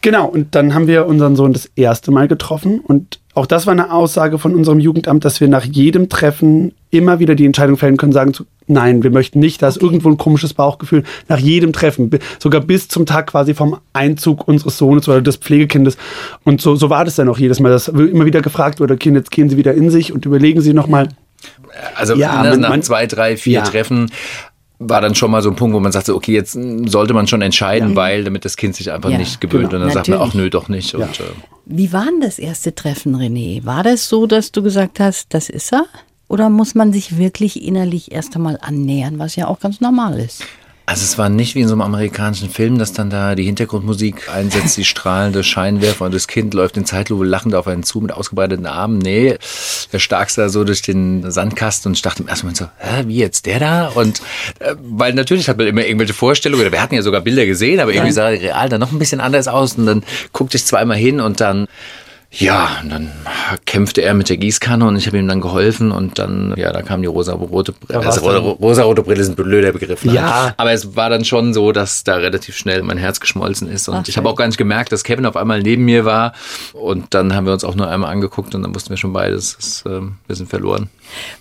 Genau, 0.00 0.26
und 0.26 0.54
dann 0.54 0.74
haben 0.74 0.86
wir 0.86 1.06
unseren 1.06 1.36
Sohn 1.36 1.52
das 1.52 1.66
erste 1.76 2.10
Mal 2.10 2.28
getroffen 2.28 2.80
und 2.80 3.20
auch 3.34 3.46
das 3.46 3.66
war 3.66 3.72
eine 3.72 3.92
Aussage 3.92 4.38
von 4.38 4.54
unserem 4.54 4.78
Jugendamt, 4.78 5.24
dass 5.24 5.40
wir 5.40 5.48
nach 5.48 5.64
jedem 5.64 6.10
Treffen 6.10 6.72
immer 6.90 7.18
wieder 7.18 7.34
die 7.34 7.46
Entscheidung 7.46 7.78
fällen 7.78 7.96
können, 7.96 8.12
sagen 8.12 8.34
zu, 8.34 8.44
nein, 8.66 9.02
wir 9.02 9.10
möchten 9.10 9.38
nicht, 9.38 9.62
da 9.62 9.68
ist 9.68 9.78
okay. 9.78 9.86
irgendwo 9.86 10.10
ein 10.10 10.18
komisches 10.18 10.52
Bauchgefühl 10.52 11.04
nach 11.28 11.38
jedem 11.38 11.72
Treffen, 11.72 12.10
sogar 12.38 12.60
bis 12.60 12.88
zum 12.88 13.06
Tag 13.06 13.28
quasi 13.28 13.54
vom 13.54 13.78
Einzug 13.94 14.46
unseres 14.46 14.76
Sohnes 14.76 15.08
oder 15.08 15.22
des 15.22 15.36
Pflegekindes. 15.36 15.96
Und 16.44 16.60
so, 16.60 16.76
so 16.76 16.90
war 16.90 17.06
das 17.06 17.16
dann 17.16 17.28
auch 17.30 17.38
jedes 17.38 17.58
Mal, 17.58 17.70
dass 17.70 17.88
immer 17.88 18.26
wieder 18.26 18.42
gefragt 18.42 18.80
wurde, 18.80 18.94
okay, 18.94 19.10
jetzt 19.12 19.30
gehen 19.30 19.48
Sie 19.48 19.56
wieder 19.56 19.72
in 19.72 19.88
sich 19.88 20.12
und 20.12 20.26
überlegen 20.26 20.60
Sie 20.60 20.74
nochmal. 20.74 21.08
Also 21.94 22.14
ja, 22.14 22.42
ne, 22.42 22.58
nach 22.58 22.68
man, 22.68 22.82
zwei, 22.82 23.06
drei, 23.06 23.38
vier 23.38 23.60
ja. 23.60 23.62
Treffen 23.62 24.10
war 24.88 25.00
dann 25.00 25.14
schon 25.14 25.30
mal 25.30 25.42
so 25.42 25.50
ein 25.50 25.56
Punkt, 25.56 25.74
wo 25.74 25.80
man 25.80 25.92
sagte, 25.92 26.14
okay, 26.14 26.32
jetzt 26.32 26.58
sollte 26.86 27.14
man 27.14 27.26
schon 27.26 27.42
entscheiden, 27.42 27.90
ja. 27.90 27.96
weil 27.96 28.24
damit 28.24 28.44
das 28.44 28.56
Kind 28.56 28.74
sich 28.76 28.92
einfach 28.92 29.10
ja, 29.10 29.18
nicht 29.18 29.40
gewöhnt. 29.40 29.70
Genau. 29.70 29.82
Und 29.84 29.88
dann 29.88 29.94
Natürlich. 29.94 30.06
sagt 30.06 30.18
man, 30.20 30.28
ach 30.28 30.34
nö, 30.34 30.50
doch 30.50 30.68
nicht. 30.68 30.92
Ja. 30.92 31.00
Und, 31.00 31.20
äh, 31.20 31.24
Wie 31.66 31.92
war 31.92 32.04
denn 32.04 32.20
das 32.20 32.38
erste 32.38 32.74
Treffen, 32.74 33.16
René? 33.16 33.64
War 33.64 33.82
das 33.82 34.08
so, 34.08 34.26
dass 34.26 34.52
du 34.52 34.62
gesagt 34.62 35.00
hast, 35.00 35.34
das 35.34 35.48
ist 35.48 35.72
er? 35.72 35.86
Oder 36.28 36.48
muss 36.48 36.74
man 36.74 36.92
sich 36.92 37.18
wirklich 37.18 37.62
innerlich 37.62 38.12
erst 38.12 38.34
einmal 38.36 38.58
annähern, 38.62 39.18
was 39.18 39.36
ja 39.36 39.48
auch 39.48 39.60
ganz 39.60 39.80
normal 39.80 40.18
ist? 40.18 40.44
Also 40.92 41.04
es 41.04 41.16
war 41.16 41.30
nicht 41.30 41.54
wie 41.54 41.62
in 41.62 41.68
so 41.68 41.72
einem 41.72 41.80
amerikanischen 41.80 42.50
Film, 42.50 42.76
dass 42.76 42.92
dann 42.92 43.08
da 43.08 43.34
die 43.34 43.44
Hintergrundmusik 43.44 44.28
einsetzt, 44.28 44.76
die 44.76 44.84
strahlende 44.84 45.42
Scheinwerfer 45.42 46.04
und 46.04 46.12
das 46.14 46.28
Kind 46.28 46.52
läuft 46.52 46.76
in 46.76 46.84
Zeitlupe 46.84 47.24
lachend 47.24 47.54
auf 47.54 47.66
einen 47.66 47.82
zu 47.82 48.02
mit 48.02 48.12
ausgebreiteten 48.12 48.66
Armen. 48.66 48.98
Nee, 48.98 49.38
der 49.90 49.98
starkste 49.98 50.42
da 50.42 50.48
so 50.50 50.64
durch 50.64 50.82
den 50.82 51.30
Sandkasten 51.30 51.88
und 51.88 51.94
ich 51.94 52.02
dachte 52.02 52.22
im 52.22 52.28
ersten 52.28 52.44
Moment 52.44 52.58
so, 52.58 52.66
hä, 52.76 53.04
wie 53.06 53.16
jetzt 53.16 53.46
der 53.46 53.58
da? 53.58 53.88
Und 53.88 54.20
äh, 54.58 54.74
weil 54.82 55.14
natürlich 55.14 55.48
hat 55.48 55.56
man 55.56 55.66
immer 55.66 55.82
irgendwelche 55.82 56.12
Vorstellungen, 56.12 56.70
wir 56.70 56.82
hatten 56.82 56.94
ja 56.94 57.00
sogar 57.00 57.22
Bilder 57.22 57.46
gesehen, 57.46 57.80
aber 57.80 57.94
irgendwie 57.94 58.12
sah 58.12 58.26
real 58.26 58.68
dann 58.68 58.80
noch 58.80 58.92
ein 58.92 58.98
bisschen 58.98 59.22
anders 59.22 59.48
aus 59.48 59.78
und 59.78 59.86
dann 59.86 60.04
guckte 60.34 60.58
ich 60.58 60.66
zweimal 60.66 60.98
hin 60.98 61.22
und 61.22 61.40
dann 61.40 61.68
ja, 62.34 62.78
und 62.82 62.90
dann 62.90 63.12
kämpfte 63.66 64.00
er 64.00 64.14
mit 64.14 64.30
der 64.30 64.38
Gießkanne 64.38 64.86
und 64.86 64.96
ich 64.96 65.06
habe 65.06 65.18
ihm 65.18 65.28
dann 65.28 65.42
geholfen 65.42 65.92
und 65.92 66.18
dann, 66.18 66.54
ja, 66.56 66.72
da 66.72 66.80
kam 66.80 67.02
die 67.02 67.06
rosa-rote 67.06 67.72
Brille. 67.72 68.06
Also, 68.06 68.26
rosa-rote 68.26 69.02
Brille 69.02 69.20
ist 69.20 69.28
ein 69.28 69.34
blöder 69.34 69.72
Begriff. 69.72 70.02
Ne? 70.06 70.14
Ja. 70.14 70.54
Aber 70.56 70.72
es 70.72 70.96
war 70.96 71.10
dann 71.10 71.26
schon 71.26 71.52
so, 71.52 71.72
dass 71.72 72.04
da 72.04 72.16
relativ 72.16 72.56
schnell 72.56 72.82
mein 72.82 72.96
Herz 72.96 73.20
geschmolzen 73.20 73.68
ist 73.68 73.86
und 73.88 73.96
Ach, 73.96 74.08
ich 74.08 74.16
habe 74.16 74.30
auch 74.30 74.36
gar 74.36 74.46
nicht 74.46 74.56
gemerkt, 74.56 74.92
dass 74.92 75.04
Kevin 75.04 75.26
auf 75.26 75.36
einmal 75.36 75.60
neben 75.60 75.84
mir 75.84 76.06
war 76.06 76.32
und 76.72 77.12
dann 77.12 77.34
haben 77.34 77.44
wir 77.44 77.52
uns 77.52 77.64
auch 77.64 77.74
nur 77.74 77.88
einmal 77.88 78.10
angeguckt 78.10 78.54
und 78.54 78.62
dann 78.62 78.74
wussten 78.74 78.90
wir 78.90 78.96
schon 78.96 79.12
beides, 79.12 79.56
dass, 79.56 79.84
äh, 79.84 80.00
wir 80.26 80.36
sind 80.36 80.48
verloren. 80.48 80.88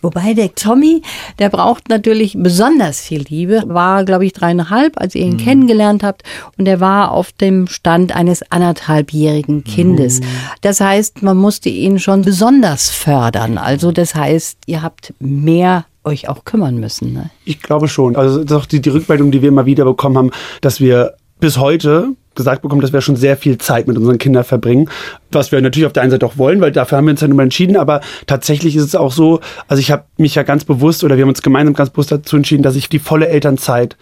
Wobei 0.02 0.34
der 0.34 0.54
Tommy, 0.56 1.02
der 1.40 1.48
braucht 1.48 1.88
natürlich 1.88 2.36
besonders 2.38 3.00
viel 3.00 3.24
Liebe, 3.30 3.64
war, 3.68 4.04
glaube 4.04 4.26
ich, 4.26 4.34
dreieinhalb, 4.34 5.00
als 5.00 5.16
ihr 5.16 5.22
ihn 5.22 5.34
mhm. 5.34 5.38
kennengelernt 5.38 6.04
habt 6.04 6.24
und 6.58 6.68
er 6.68 6.82
war 6.82 7.12
auf 7.12 7.32
dem 7.32 7.68
Stand 7.68 8.14
eines 8.14 8.44
anderthalbjährigen 8.52 9.64
Kindes. 9.64 10.20
Mhm. 10.20 10.26
Das 10.60 10.81
heißt, 10.82 11.22
man 11.24 11.38
musste 11.38 11.70
ihn 11.70 12.00
schon 12.00 12.24
besonders 12.24 12.90
fördern. 12.90 13.58
Also 13.58 13.92
das 13.92 14.16
heißt, 14.16 14.58
ihr 14.66 14.82
habt 14.82 15.14
mehr 15.20 15.86
euch 16.04 16.28
auch 16.28 16.44
kümmern 16.46 16.78
müssen. 16.78 17.14
Ne? 17.14 17.30
Ich 17.46 17.62
glaube 17.62 17.88
schon. 17.88 18.16
Also 18.16 18.44
das 18.44 18.52
ist 18.52 18.64
auch 18.64 18.66
die, 18.66 18.82
die 18.82 18.90
Rückmeldung, 18.90 19.32
die 19.32 19.42
wir 19.42 19.50
immer 19.50 19.66
wieder 19.66 19.86
bekommen 19.86 20.18
haben, 20.18 20.32
dass 20.62 20.80
wir 20.80 21.14
bis 21.40 21.58
heute 21.58 22.10
gesagt 22.36 22.62
bekommen, 22.62 22.82
dass 22.82 22.94
wir 22.94 23.02
schon 23.02 23.18
sehr 23.18 23.36
viel 23.36 23.58
Zeit 23.58 23.88
mit 23.88 23.98
unseren 23.98 24.18
Kindern 24.18 24.44
verbringen, 24.44 24.90
was 25.32 25.52
wir 25.52 25.62
natürlich 25.62 25.86
auf 25.86 25.94
der 25.94 26.04
einen 26.04 26.12
Seite 26.12 26.26
auch 26.26 26.38
wollen, 26.38 26.62
weil 26.62 26.72
dafür 26.72 26.98
haben 26.98 27.06
wir 27.06 27.12
uns 27.12 27.22
ja 27.22 27.28
nun 27.28 27.36
mal 27.36 27.44
entschieden, 27.44 27.76
aber 27.76 28.00
tatsächlich 28.26 28.76
ist 28.76 28.84
es 28.84 28.96
auch 28.96 29.12
so, 29.12 29.42
also 29.68 29.82
ich 29.82 29.92
habe 29.92 30.06
mich 30.18 30.36
ja 30.36 30.44
ganz 30.44 30.64
bewusst 30.64 31.04
oder 31.04 31.18
wir 31.18 31.24
haben 31.24 31.30
uns 31.30 31.42
gemeinsam 31.42 31.74
ganz 31.74 31.90
bewusst 31.90 32.12
dazu 32.12 32.38
entschieden, 32.38 32.64
dass 32.64 32.76
ich 32.76 32.88
die 32.88 33.00
volle 33.00 33.28
Elternzeit 33.28 33.98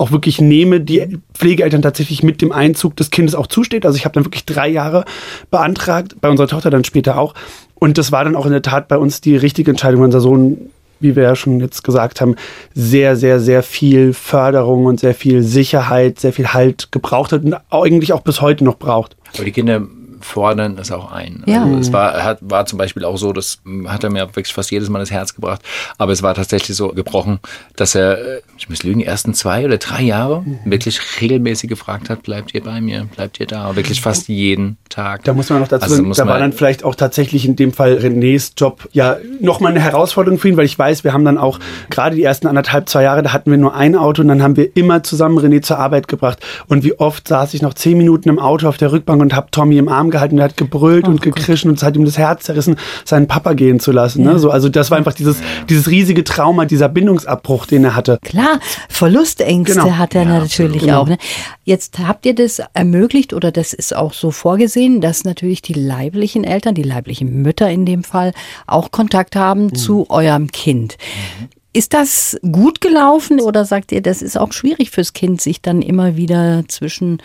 auch 0.00 0.12
wirklich 0.12 0.40
nehme, 0.40 0.80
die 0.80 1.18
Pflegeeltern 1.34 1.82
tatsächlich 1.82 2.22
mit 2.22 2.40
dem 2.40 2.52
Einzug 2.52 2.96
des 2.96 3.10
Kindes 3.10 3.34
auch 3.34 3.46
zusteht. 3.46 3.84
Also 3.84 3.96
ich 3.96 4.06
habe 4.06 4.14
dann 4.14 4.24
wirklich 4.24 4.46
drei 4.46 4.68
Jahre 4.68 5.04
beantragt, 5.50 6.16
bei 6.20 6.30
unserer 6.30 6.48
Tochter 6.48 6.70
dann 6.70 6.84
später 6.84 7.18
auch. 7.18 7.34
Und 7.74 7.98
das 7.98 8.10
war 8.10 8.24
dann 8.24 8.34
auch 8.34 8.46
in 8.46 8.52
der 8.52 8.62
Tat 8.62 8.88
bei 8.88 8.96
uns 8.96 9.20
die 9.20 9.36
richtige 9.36 9.70
Entscheidung. 9.70 10.00
Unser 10.02 10.20
Sohn, 10.20 10.70
wie 11.00 11.16
wir 11.16 11.24
ja 11.24 11.36
schon 11.36 11.60
jetzt 11.60 11.84
gesagt 11.84 12.22
haben, 12.22 12.36
sehr, 12.74 13.16
sehr, 13.16 13.40
sehr 13.40 13.62
viel 13.62 14.14
Förderung 14.14 14.86
und 14.86 15.00
sehr 15.00 15.14
viel 15.14 15.42
Sicherheit, 15.42 16.18
sehr 16.18 16.32
viel 16.32 16.48
Halt 16.48 16.92
gebraucht 16.92 17.32
hat 17.32 17.44
und 17.44 17.56
eigentlich 17.70 18.14
auch 18.14 18.22
bis 18.22 18.40
heute 18.40 18.64
noch 18.64 18.78
braucht. 18.78 19.16
Aber 19.34 19.44
die 19.44 19.52
Kinder 19.52 19.82
fordern 20.20 20.78
es 20.78 20.92
auch 20.92 21.12
ein. 21.12 21.42
Ja. 21.46 21.64
Also 21.64 21.78
es 21.78 21.92
war, 21.92 22.22
hat, 22.22 22.38
war 22.40 22.66
zum 22.66 22.78
Beispiel 22.78 23.04
auch 23.04 23.16
so, 23.16 23.32
das 23.32 23.58
hat 23.86 24.04
er 24.04 24.10
mir 24.10 24.26
wirklich 24.28 24.52
fast 24.52 24.70
jedes 24.70 24.88
Mal 24.88 24.98
das 24.98 25.10
Herz 25.10 25.34
gebracht, 25.34 25.62
aber 25.98 26.12
es 26.12 26.22
war 26.22 26.34
tatsächlich 26.34 26.76
so 26.76 26.88
gebrochen, 26.88 27.40
dass 27.76 27.94
er, 27.94 28.40
ich 28.58 28.68
muss 28.68 28.82
lügen, 28.82 29.00
die 29.00 29.06
ersten 29.06 29.34
zwei 29.34 29.64
oder 29.64 29.78
drei 29.78 30.02
Jahre 30.02 30.42
mhm. 30.42 30.58
wirklich 30.64 31.00
regelmäßig 31.20 31.68
gefragt 31.68 32.10
hat, 32.10 32.22
bleibt 32.22 32.54
ihr 32.54 32.62
bei 32.62 32.80
mir, 32.80 33.06
bleibt 33.14 33.40
ihr 33.40 33.46
da? 33.46 33.76
Wirklich 33.76 34.00
fast 34.00 34.28
jeden 34.28 34.76
Tag. 34.88 35.24
Da 35.24 35.32
muss 35.32 35.50
man 35.50 35.60
noch 35.60 35.68
dazu 35.68 35.84
also 35.84 35.96
sagen, 35.96 36.14
da 36.14 36.26
war 36.26 36.38
dann 36.38 36.52
vielleicht 36.52 36.84
auch 36.84 36.94
tatsächlich 36.94 37.44
in 37.44 37.56
dem 37.56 37.72
Fall 37.72 37.94
Renés 37.94 38.52
Job 38.56 38.88
ja 38.92 39.16
nochmal 39.40 39.72
eine 39.72 39.80
Herausforderung 39.80 40.38
für 40.38 40.48
ihn, 40.48 40.56
weil 40.56 40.66
ich 40.66 40.78
weiß, 40.78 41.04
wir 41.04 41.12
haben 41.12 41.24
dann 41.24 41.38
auch 41.38 41.58
gerade 41.88 42.16
die 42.16 42.22
ersten 42.22 42.46
anderthalb, 42.46 42.88
zwei 42.88 43.04
Jahre, 43.04 43.22
da 43.22 43.32
hatten 43.32 43.50
wir 43.50 43.58
nur 43.58 43.74
ein 43.74 43.96
Auto 43.96 44.22
und 44.22 44.28
dann 44.28 44.42
haben 44.42 44.56
wir 44.56 44.76
immer 44.76 45.02
zusammen 45.02 45.38
René 45.38 45.62
zur 45.62 45.78
Arbeit 45.78 46.08
gebracht. 46.08 46.40
Und 46.68 46.84
wie 46.84 46.98
oft 46.98 47.28
saß 47.28 47.54
ich 47.54 47.62
noch 47.62 47.74
zehn 47.74 47.96
Minuten 47.96 48.28
im 48.28 48.38
Auto 48.38 48.68
auf 48.68 48.76
der 48.76 48.92
Rückbank 48.92 49.20
und 49.20 49.34
habe 49.34 49.48
Tommy 49.50 49.78
im 49.78 49.88
Arm 49.88 50.09
gehalten, 50.10 50.36
der 50.36 50.46
hat 50.46 50.56
gebrüllt 50.56 51.06
oh, 51.06 51.10
und 51.10 51.22
gekrischen 51.22 51.70
und 51.70 51.78
es 51.78 51.82
hat 51.82 51.96
ihm 51.96 52.04
das 52.04 52.18
Herz 52.18 52.44
zerrissen, 52.44 52.76
seinen 53.04 53.26
Papa 53.26 53.54
gehen 53.54 53.80
zu 53.80 53.92
lassen. 53.92 54.24
Ne? 54.24 54.38
So, 54.38 54.50
also 54.50 54.68
das 54.68 54.90
war 54.90 54.98
einfach 54.98 55.14
dieses, 55.14 55.38
dieses 55.68 55.88
riesige 55.88 56.24
Trauma, 56.24 56.64
dieser 56.64 56.88
Bindungsabbruch, 56.88 57.66
den 57.66 57.84
er 57.84 57.96
hatte. 57.96 58.18
Klar, 58.22 58.60
Verlustängste 58.88 59.80
genau. 59.80 59.92
hat 59.92 60.14
er 60.14 60.22
ja, 60.22 60.38
natürlich 60.40 60.82
genau. 60.82 61.02
auch. 61.02 61.08
Ne? 61.08 61.18
Jetzt 61.64 61.98
habt 61.98 62.26
ihr 62.26 62.34
das 62.34 62.60
ermöglicht 62.74 63.32
oder 63.32 63.52
das 63.52 63.72
ist 63.72 63.94
auch 63.94 64.12
so 64.12 64.30
vorgesehen, 64.30 65.00
dass 65.00 65.24
natürlich 65.24 65.62
die 65.62 65.74
leiblichen 65.74 66.44
Eltern, 66.44 66.74
die 66.74 66.82
leiblichen 66.82 67.42
Mütter 67.42 67.70
in 67.70 67.86
dem 67.86 68.04
Fall, 68.04 68.32
auch 68.66 68.90
Kontakt 68.90 69.36
haben 69.36 69.64
mhm. 69.64 69.74
zu 69.74 70.06
eurem 70.10 70.50
Kind. 70.50 70.96
Mhm. 71.40 71.48
Ist 71.72 71.94
das 71.94 72.36
gut 72.50 72.80
gelaufen 72.80 73.38
oder 73.40 73.64
sagt 73.64 73.92
ihr, 73.92 74.02
das 74.02 74.22
ist 74.22 74.36
auch 74.36 74.52
schwierig 74.52 74.90
fürs 74.90 75.12
Kind, 75.12 75.40
sich 75.40 75.62
dann 75.62 75.82
immer 75.82 76.16
wieder 76.16 76.64
zwischen 76.66 77.18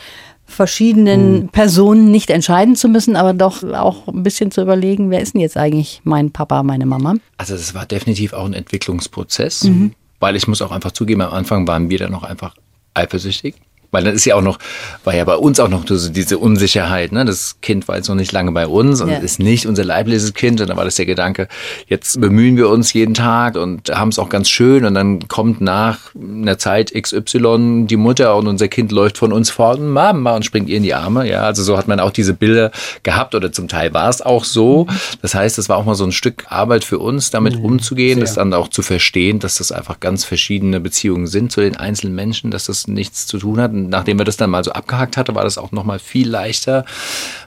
verschiedenen 0.46 1.34
mhm. 1.34 1.50
Personen 1.50 2.12
nicht 2.12 2.30
entscheiden 2.30 2.76
zu 2.76 2.88
müssen, 2.88 3.16
aber 3.16 3.34
doch 3.34 3.64
auch 3.64 4.08
ein 4.08 4.24
bisschen 4.24 4.52
zu 4.52 4.62
überlegen, 4.62 5.10
wer 5.10 5.22
ist 5.22 5.34
denn 5.34 5.42
jetzt 5.42 5.58
eigentlich 5.58 6.02
mein 6.04 6.32
Papa, 6.32 6.64
meine 6.64 6.86
Mama? 6.86 7.16
Also 7.38 7.56
das 7.56 7.74
war 7.74 7.86
definitiv 7.86 8.34
auch 8.34 8.46
ein 8.46 8.54
Entwicklungsprozess, 8.54 9.66
mhm. 9.66 9.94
weil 10.20 10.36
ich 10.36 10.48
muss 10.48 10.62
auch 10.62 10.72
einfach 10.72 10.92
zugeben, 10.92 11.22
am 11.22 11.34
Anfang 11.34 11.68
waren 11.68 11.90
wir 11.90 11.98
dann 11.98 12.12
noch 12.12 12.24
einfach 12.24 12.56
eifersüchtig. 12.94 13.56
Weil 13.96 14.04
dann 14.04 14.14
ist 14.14 14.26
ja 14.26 14.36
auch 14.36 14.42
noch, 14.42 14.60
war 15.06 15.16
ja 15.16 15.24
bei 15.24 15.38
uns 15.38 15.58
auch 15.62 15.70
noch 15.70 15.86
so 15.88 16.10
diese 16.10 16.38
Unsicherheit. 16.38 17.14
Ne? 17.14 17.24
Das 17.24 17.62
Kind 17.62 17.88
war 17.88 17.96
jetzt 17.96 18.10
noch 18.10 18.16
nicht 18.16 18.34
lange 18.34 18.52
bei 18.52 18.68
uns 18.68 19.00
und 19.00 19.10
ja. 19.10 19.20
ist 19.20 19.40
nicht 19.40 19.68
unser 19.68 19.86
leibliches 19.86 20.34
Kind. 20.34 20.60
Und 20.60 20.70
dann 20.70 20.76
war 20.76 20.84
das 20.84 20.96
der 20.96 21.06
Gedanke, 21.06 21.48
jetzt 21.88 22.20
bemühen 22.20 22.58
wir 22.58 22.68
uns 22.68 22.92
jeden 22.92 23.14
Tag 23.14 23.56
und 23.56 23.90
haben 23.90 24.10
es 24.10 24.20
auch 24.20 24.28
ganz 24.28 24.50
schön. 24.50 24.84
Und 24.84 24.96
dann 24.96 25.30
kommt 25.30 25.62
nach 25.62 26.14
einer 26.14 26.58
Zeit 26.58 26.94
XY 26.94 27.86
die 27.88 27.96
Mutter 27.96 28.36
und 28.36 28.48
unser 28.48 28.68
Kind 28.68 28.92
läuft 28.92 29.18
von 29.18 29.32
uns 29.32 29.50
fort 29.50 29.80
und 29.80 29.92
Mama 29.92 30.36
und 30.36 30.44
springt 30.44 30.68
ihr 30.68 30.76
in 30.76 30.84
die 30.84 30.94
Arme. 30.94 31.26
Ja, 31.30 31.44
also 31.44 31.64
so 31.64 31.78
hat 31.78 31.88
man 31.88 32.02
auch 32.02 32.12
diese 32.12 32.34
Bilder 32.34 32.72
gehabt 33.04 33.34
oder 33.34 33.54
zum 33.54 33.70
Teil 33.70 33.94
war 33.94 34.10
es 34.10 34.22
auch 34.22 34.44
so. 34.44 34.88
Das 35.22 35.36
heißt, 35.36 35.58
es 35.58 35.70
war 35.70 35.78
auch 35.78 35.86
mal 35.86 35.96
so 35.96 36.04
ein 36.04 36.12
Stück 36.12 36.48
Arbeit 36.50 36.84
für 36.84 37.00
uns, 37.00 37.32
damit 37.32 37.60
mhm. 37.60 37.64
umzugehen, 37.64 38.16
Sehr. 38.16 38.26
das 38.26 38.34
dann 38.36 38.54
auch 38.54 38.68
zu 38.68 38.82
verstehen, 38.82 39.40
dass 39.40 39.60
das 39.60 39.72
einfach 39.72 40.02
ganz 40.02 40.26
verschiedene 40.26 40.82
Beziehungen 40.82 41.28
sind 41.28 41.54
zu 41.54 41.62
den 41.62 41.78
einzelnen 41.78 42.14
Menschen, 42.14 42.52
dass 42.52 42.66
das 42.66 42.90
nichts 42.90 43.26
zu 43.26 43.38
tun 43.38 43.62
hat 43.62 43.72
nachdem 43.90 44.18
wir 44.18 44.26
das 44.26 44.38
dann 44.38 44.50
mal 44.50 44.64
so 44.64 44.72
abgehakt 44.72 45.18
hatte, 45.18 45.36
war 45.36 45.44
das 45.44 45.58
auch 45.58 45.72
nochmal 45.72 46.00
viel 46.00 46.30
leichter. 46.30 46.86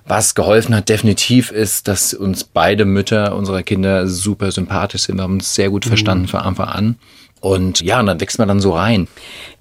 Was 0.06 0.34
geholfen 0.34 0.74
hat 0.74 0.88
definitiv 0.88 1.50
ist, 1.50 1.88
dass 1.88 2.14
uns 2.14 2.44
beide 2.44 2.84
Mütter 2.84 3.34
unserer 3.34 3.62
Kinder 3.62 4.06
super 4.08 4.50
sympathisch 4.52 5.02
sind. 5.02 5.16
Wir 5.16 5.22
haben 5.22 5.34
uns 5.34 5.54
sehr 5.54 5.70
gut 5.70 5.84
mhm. 5.84 5.88
verstanden 5.88 6.24
mhm. 6.24 6.28
von 6.28 6.40
Anfang 6.40 6.68
an. 6.68 6.96
Und 7.40 7.80
ja, 7.80 8.00
und 8.00 8.06
dann 8.06 8.20
wächst 8.20 8.38
man 8.38 8.48
dann 8.48 8.60
so 8.60 8.72
rein. 8.72 9.08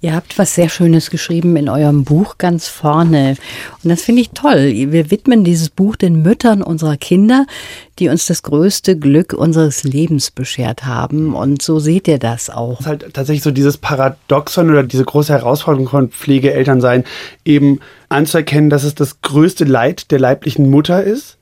Ihr 0.00 0.14
habt 0.14 0.38
was 0.38 0.54
sehr 0.54 0.68
Schönes 0.68 1.10
geschrieben 1.10 1.56
in 1.56 1.68
eurem 1.68 2.04
Buch 2.04 2.38
ganz 2.38 2.68
vorne. 2.68 3.36
Und 3.82 3.90
das 3.90 4.02
finde 4.02 4.22
ich 4.22 4.30
toll. 4.30 4.72
Wir 4.72 5.10
widmen 5.10 5.44
dieses 5.44 5.70
Buch 5.70 5.96
den 5.96 6.22
Müttern 6.22 6.62
unserer 6.62 6.96
Kinder, 6.96 7.46
die 7.98 8.08
uns 8.08 8.26
das 8.26 8.42
größte 8.42 8.96
Glück 8.98 9.32
unseres 9.32 9.84
Lebens 9.84 10.30
beschert 10.30 10.86
haben. 10.86 11.34
Und 11.34 11.62
so 11.62 11.78
seht 11.78 12.08
ihr 12.08 12.18
das 12.18 12.50
auch. 12.50 12.78
Das 12.78 12.80
ist 12.80 12.86
halt 12.86 13.14
tatsächlich 13.14 13.42
so 13.42 13.50
dieses 13.50 13.76
Paradoxon 13.78 14.70
oder 14.70 14.82
diese 14.82 15.04
große 15.04 15.32
Herausforderung 15.32 15.88
von 15.88 16.10
Pflegeeltern 16.10 16.80
sein, 16.80 17.04
eben 17.44 17.80
anzuerkennen, 18.08 18.70
dass 18.70 18.84
es 18.84 18.94
das 18.94 19.20
größte 19.22 19.64
Leid 19.64 20.10
der 20.10 20.18
leiblichen 20.18 20.70
Mutter 20.70 21.02
ist 21.02 21.37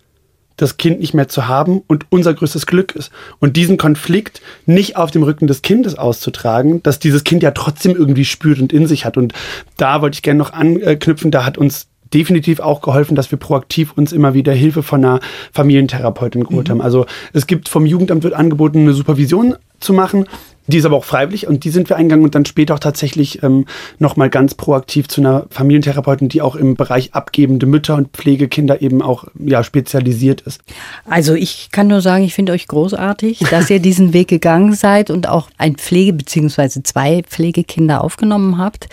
das 0.56 0.76
Kind 0.76 1.00
nicht 1.00 1.14
mehr 1.14 1.28
zu 1.28 1.48
haben 1.48 1.82
und 1.86 2.06
unser 2.10 2.34
größtes 2.34 2.66
Glück 2.66 2.94
ist. 2.94 3.10
Und 3.38 3.56
diesen 3.56 3.76
Konflikt 3.76 4.40
nicht 4.64 4.96
auf 4.96 5.10
dem 5.10 5.22
Rücken 5.22 5.46
des 5.46 5.62
Kindes 5.62 5.96
auszutragen, 5.96 6.82
dass 6.82 6.98
dieses 6.98 7.24
Kind 7.24 7.42
ja 7.42 7.50
trotzdem 7.50 7.94
irgendwie 7.94 8.24
spürt 8.24 8.60
und 8.60 8.72
in 8.72 8.86
sich 8.86 9.04
hat. 9.04 9.16
Und 9.16 9.32
da 9.76 10.00
wollte 10.00 10.16
ich 10.16 10.22
gerne 10.22 10.38
noch 10.38 10.52
anknüpfen, 10.52 11.30
da 11.30 11.44
hat 11.44 11.58
uns 11.58 11.88
definitiv 12.14 12.60
auch 12.60 12.80
geholfen, 12.80 13.14
dass 13.16 13.30
wir 13.30 13.38
proaktiv 13.38 13.92
uns 13.92 14.12
immer 14.12 14.34
wieder 14.34 14.52
Hilfe 14.52 14.82
von 14.82 15.04
einer 15.04 15.20
Familientherapeutin 15.52 16.44
geholt 16.44 16.68
mhm. 16.68 16.72
haben. 16.72 16.80
Also 16.80 17.06
es 17.32 17.46
gibt 17.46 17.68
vom 17.68 17.84
Jugendamt 17.84 18.22
wird 18.22 18.34
angeboten, 18.34 18.80
eine 18.80 18.92
Supervision 18.92 19.56
zu 19.80 19.92
machen. 19.92 20.26
Die 20.66 20.78
ist 20.78 20.84
aber 20.84 20.96
auch 20.96 21.04
freiwillig 21.04 21.46
und 21.46 21.64
die 21.64 21.70
sind 21.70 21.88
wir 21.88 21.96
eingegangen 21.96 22.24
und 22.24 22.34
dann 22.34 22.44
später 22.44 22.74
auch 22.74 22.78
tatsächlich 22.78 23.42
ähm, 23.42 23.66
nochmal 23.98 24.30
ganz 24.30 24.54
proaktiv 24.54 25.08
zu 25.08 25.20
einer 25.20 25.46
Familientherapeutin, 25.50 26.28
die 26.28 26.42
auch 26.42 26.56
im 26.56 26.74
Bereich 26.74 27.14
abgebende 27.14 27.66
Mütter 27.66 27.94
und 27.94 28.08
Pflegekinder 28.08 28.82
eben 28.82 29.02
auch 29.02 29.24
ja, 29.38 29.62
spezialisiert 29.62 30.40
ist. 30.42 30.60
Also 31.08 31.34
ich 31.34 31.68
kann 31.70 31.86
nur 31.86 32.00
sagen, 32.00 32.24
ich 32.24 32.34
finde 32.34 32.52
euch 32.52 32.66
großartig, 32.66 33.40
dass 33.50 33.70
ihr 33.70 33.80
diesen 33.80 34.12
Weg 34.12 34.28
gegangen 34.28 34.74
seid 34.74 35.10
und 35.10 35.28
auch 35.28 35.48
ein 35.58 35.76
Pflege- 35.76 36.12
bzw. 36.12 36.82
zwei 36.82 37.22
Pflegekinder 37.22 38.02
aufgenommen 38.02 38.58
habt. 38.58 38.88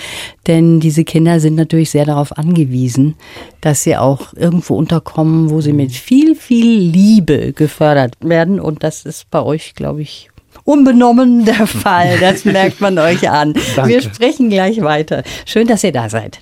Denn 0.48 0.80
diese 0.80 1.04
Kinder 1.04 1.40
sind 1.40 1.56
natürlich 1.56 1.90
sehr 1.90 2.06
darauf 2.06 2.38
angewiesen, 2.38 3.16
dass 3.62 3.84
sie 3.84 3.96
auch 3.96 4.34
irgendwo 4.34 4.76
unterkommen, 4.76 5.50
wo 5.50 5.62
sie 5.62 5.74
mit 5.74 5.92
viel, 5.92 6.36
viel 6.36 6.80
Liebe 6.80 7.54
gefördert 7.54 8.16
werden. 8.20 8.60
Und 8.60 8.84
das 8.84 9.06
ist 9.06 9.30
bei 9.32 9.42
euch, 9.42 9.74
glaube 9.74 10.02
ich, 10.02 10.30
unbenommen 10.64 11.46
der 11.46 11.68
Fall. 11.68 12.18
Das 12.20 12.46
merkt 12.46 12.82
man 12.82 12.98
euch 13.00 13.30
an. 13.30 13.54
Danke. 13.76 13.90
Wir 13.90 14.02
sprechen 14.02 14.50
gleich 14.50 14.82
weiter. 14.82 15.24
Schön, 15.46 15.68
dass 15.68 15.84
ihr 15.84 15.92
da 15.92 16.10
seid. 16.10 16.40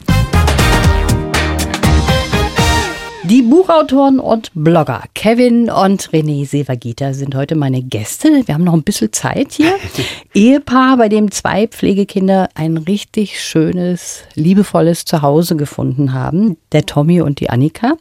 Die 3.24 3.44
Buchautoren 3.44 4.20
und 4.20 4.52
Blogger 4.56 5.04
Kevin 5.14 5.70
und 5.70 6.10
René 6.10 6.46
Sevagita 6.46 7.14
sind 7.14 7.34
heute 7.34 7.56
meine 7.56 7.82
Gäste. 7.82 8.28
Wir 8.46 8.54
haben 8.54 8.66
noch 8.66 8.74
ein 8.74 8.84
bisschen 8.84 9.14
Zeit 9.14 9.54
hier. 9.54 9.76
Ehepaar, 10.34 10.98
bei 10.98 11.08
dem 11.08 11.32
zwei 11.32 11.68
Pflegekinder 11.68 12.50
ein 12.56 12.76
richtig 12.76 13.40
schönes, 13.40 14.24
liebevolles 14.36 15.06
Zuhause 15.06 15.56
gefunden 15.56 16.12
haben. 16.12 16.58
Der 16.74 16.86
Tommy 16.86 17.22
und 17.22 17.40
die 17.40 17.50
Annika. 17.50 17.94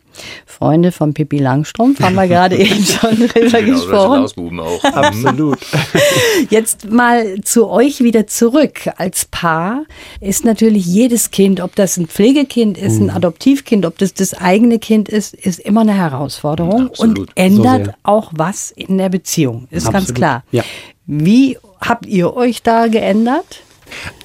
Freunde 0.46 0.92
von 0.92 1.14
Pippi 1.14 1.38
Langstrumpf, 1.38 2.00
haben 2.00 2.14
wir 2.14 2.28
gerade 2.28 2.56
eben 2.58 2.84
schon 2.84 3.16
drüber 3.16 3.62
genau, 3.62 3.72
gesprochen. 3.72 4.60
Auch. 4.60 4.84
Absolut. 4.84 5.58
Jetzt 6.50 6.90
mal 6.90 7.40
zu 7.42 7.68
euch 7.68 8.00
wieder 8.00 8.26
zurück. 8.26 8.90
Als 8.96 9.24
Paar 9.24 9.84
ist 10.20 10.44
natürlich 10.44 10.86
jedes 10.86 11.30
Kind, 11.30 11.60
ob 11.60 11.74
das 11.76 11.96
ein 11.96 12.06
Pflegekind 12.06 12.78
ist, 12.78 12.98
ein 12.98 13.04
mhm. 13.04 13.10
Adoptivkind, 13.10 13.86
ob 13.86 13.98
das 13.98 14.14
das 14.14 14.34
eigene 14.34 14.78
Kind 14.78 15.08
ist, 15.08 15.34
ist 15.34 15.60
immer 15.60 15.82
eine 15.82 15.94
Herausforderung 15.94 16.88
Absolut. 16.88 17.18
und 17.18 17.30
ändert 17.34 17.86
so 17.86 17.92
auch 18.02 18.32
was 18.34 18.70
in 18.70 18.98
der 18.98 19.08
Beziehung. 19.08 19.66
Ist 19.70 19.86
Absolut. 19.86 19.92
ganz 19.92 20.14
klar. 20.14 20.44
Ja. 20.50 20.64
Wie 21.06 21.58
habt 21.80 22.06
ihr 22.06 22.36
euch 22.36 22.62
da 22.62 22.86
geändert? 22.86 23.62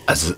Also 0.05 0.33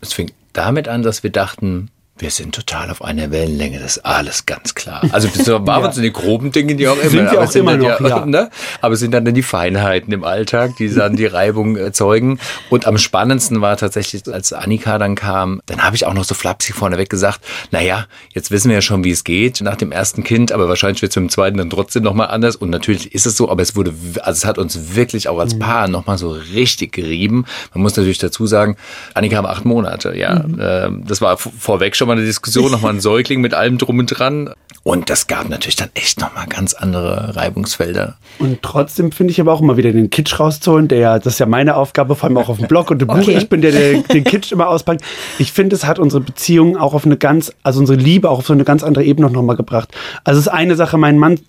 es 0.00 0.12
fing 0.12 0.32
damit 0.52 0.88
an, 0.88 1.02
dass 1.02 1.22
wir 1.22 1.30
dachten, 1.30 1.90
wir 2.18 2.30
sind 2.30 2.54
total 2.54 2.90
auf 2.90 3.04
einer 3.04 3.30
Wellenlänge, 3.30 3.78
das 3.78 3.98
ist 3.98 4.06
alles 4.06 4.46
ganz 4.46 4.74
klar. 4.74 5.02
Also 5.12 5.28
das 5.28 5.46
waren 5.66 5.66
ja. 5.66 5.86
uns 5.88 5.96
die 5.96 6.12
groben 6.12 6.50
Dinge, 6.50 6.74
die 6.74 6.88
auch 6.88 6.96
immer, 6.96 7.10
sind 7.10 7.30
wir 7.30 7.40
auch 7.42 7.54
immer 7.54 7.76
noch, 7.76 8.00
ja, 8.00 8.24
Ne? 8.26 8.50
aber 8.80 8.94
es 8.94 9.00
sind 9.00 9.12
dann 9.12 9.26
die 9.26 9.42
Feinheiten 9.42 10.12
im 10.12 10.24
Alltag, 10.24 10.76
die 10.78 10.92
dann 10.92 11.16
die 11.16 11.26
Reibung 11.26 11.76
erzeugen. 11.76 12.38
Und 12.70 12.86
am 12.86 12.96
spannendsten 12.96 13.60
war 13.60 13.76
tatsächlich, 13.76 14.26
als 14.32 14.52
Annika 14.52 14.98
dann 14.98 15.14
kam, 15.14 15.60
dann 15.66 15.82
habe 15.82 15.94
ich 15.94 16.06
auch 16.06 16.14
noch 16.14 16.24
so 16.24 16.34
flapsig 16.34 16.74
vorneweg 16.74 17.10
gesagt, 17.10 17.40
naja, 17.70 18.06
jetzt 18.32 18.50
wissen 18.50 18.68
wir 18.68 18.76
ja 18.76 18.82
schon, 18.82 19.04
wie 19.04 19.10
es 19.10 19.22
geht 19.22 19.60
nach 19.60 19.76
dem 19.76 19.92
ersten 19.92 20.24
Kind, 20.24 20.52
aber 20.52 20.68
wahrscheinlich 20.68 21.02
wird 21.02 21.12
es 21.12 21.16
mit 21.16 21.26
dem 21.26 21.30
zweiten 21.30 21.58
dann 21.58 21.70
trotzdem 21.70 22.02
nochmal 22.02 22.28
anders. 22.28 22.56
Und 22.56 22.70
natürlich 22.70 23.14
ist 23.14 23.26
es 23.26 23.36
so, 23.36 23.50
aber 23.50 23.62
es 23.62 23.76
wurde, 23.76 23.92
also 24.22 24.38
es 24.38 24.44
hat 24.46 24.58
uns 24.58 24.94
wirklich 24.94 25.28
auch 25.28 25.38
als 25.38 25.54
mhm. 25.54 25.58
Paar 25.58 25.88
nochmal 25.88 26.16
so 26.16 26.30
richtig 26.30 26.92
gerieben. 26.92 27.44
Man 27.74 27.82
muss 27.82 27.96
natürlich 27.96 28.18
dazu 28.18 28.46
sagen, 28.46 28.76
Annika 29.14 29.36
haben 29.36 29.46
acht 29.46 29.64
Monate, 29.64 30.16
ja. 30.16 30.44
Mhm. 30.46 30.58
Ähm, 30.60 31.04
das 31.06 31.20
war 31.20 31.36
vorweg 31.36 31.94
schon 31.94 32.05
schon 32.06 32.14
mal 32.14 32.18
eine 32.18 32.26
Diskussion, 32.26 32.70
nochmal 32.70 32.94
ein 32.94 33.00
Säugling 33.06 33.40
mit 33.40 33.52
allem 33.52 33.78
drum 33.78 33.98
und 33.98 34.06
dran. 34.06 34.50
Und 34.84 35.10
das 35.10 35.26
gab 35.26 35.48
natürlich 35.48 35.74
dann 35.74 35.88
echt 35.94 36.20
nochmal 36.20 36.46
ganz 36.46 36.72
andere 36.72 37.34
Reibungsfelder. 37.34 38.16
Und 38.38 38.62
trotzdem 38.62 39.10
finde 39.10 39.32
ich 39.32 39.40
aber 39.40 39.52
auch 39.52 39.60
immer 39.60 39.76
wieder 39.76 39.90
den 39.90 40.10
Kitsch 40.10 40.38
rauszuholen, 40.38 40.86
der, 40.86 41.18
das 41.18 41.34
ist 41.34 41.38
ja 41.40 41.46
meine 41.46 41.74
Aufgabe, 41.74 42.14
vor 42.14 42.28
allem 42.28 42.38
auch 42.38 42.48
auf 42.48 42.58
dem 42.58 42.68
Blog 42.68 42.92
und 42.92 43.02
im 43.02 43.08
okay. 43.08 43.20
Buch. 43.20 43.28
Ich 43.28 43.48
bin 43.48 43.62
der, 43.62 43.72
der 43.72 44.02
den 44.02 44.22
Kitsch 44.22 44.52
immer 44.52 44.68
auspackt. 44.68 45.02
Ich 45.40 45.50
finde, 45.50 45.74
es 45.74 45.84
hat 45.84 45.98
unsere 45.98 46.22
Beziehung 46.22 46.76
auch 46.76 46.94
auf 46.94 47.04
eine 47.04 47.16
ganz, 47.16 47.52
also 47.64 47.80
unsere 47.80 47.98
Liebe 47.98 48.30
auch 48.30 48.38
auf 48.38 48.46
so 48.46 48.52
eine 48.52 48.64
ganz 48.64 48.84
andere 48.84 49.02
Ebene 49.02 49.28
nochmal 49.28 49.56
gebracht. 49.56 49.88
Also 50.22 50.38
es 50.38 50.46
ist 50.46 50.52
eine 50.52 50.76
Sache, 50.76 50.98
meinen 50.98 51.18
Mann 51.18 51.40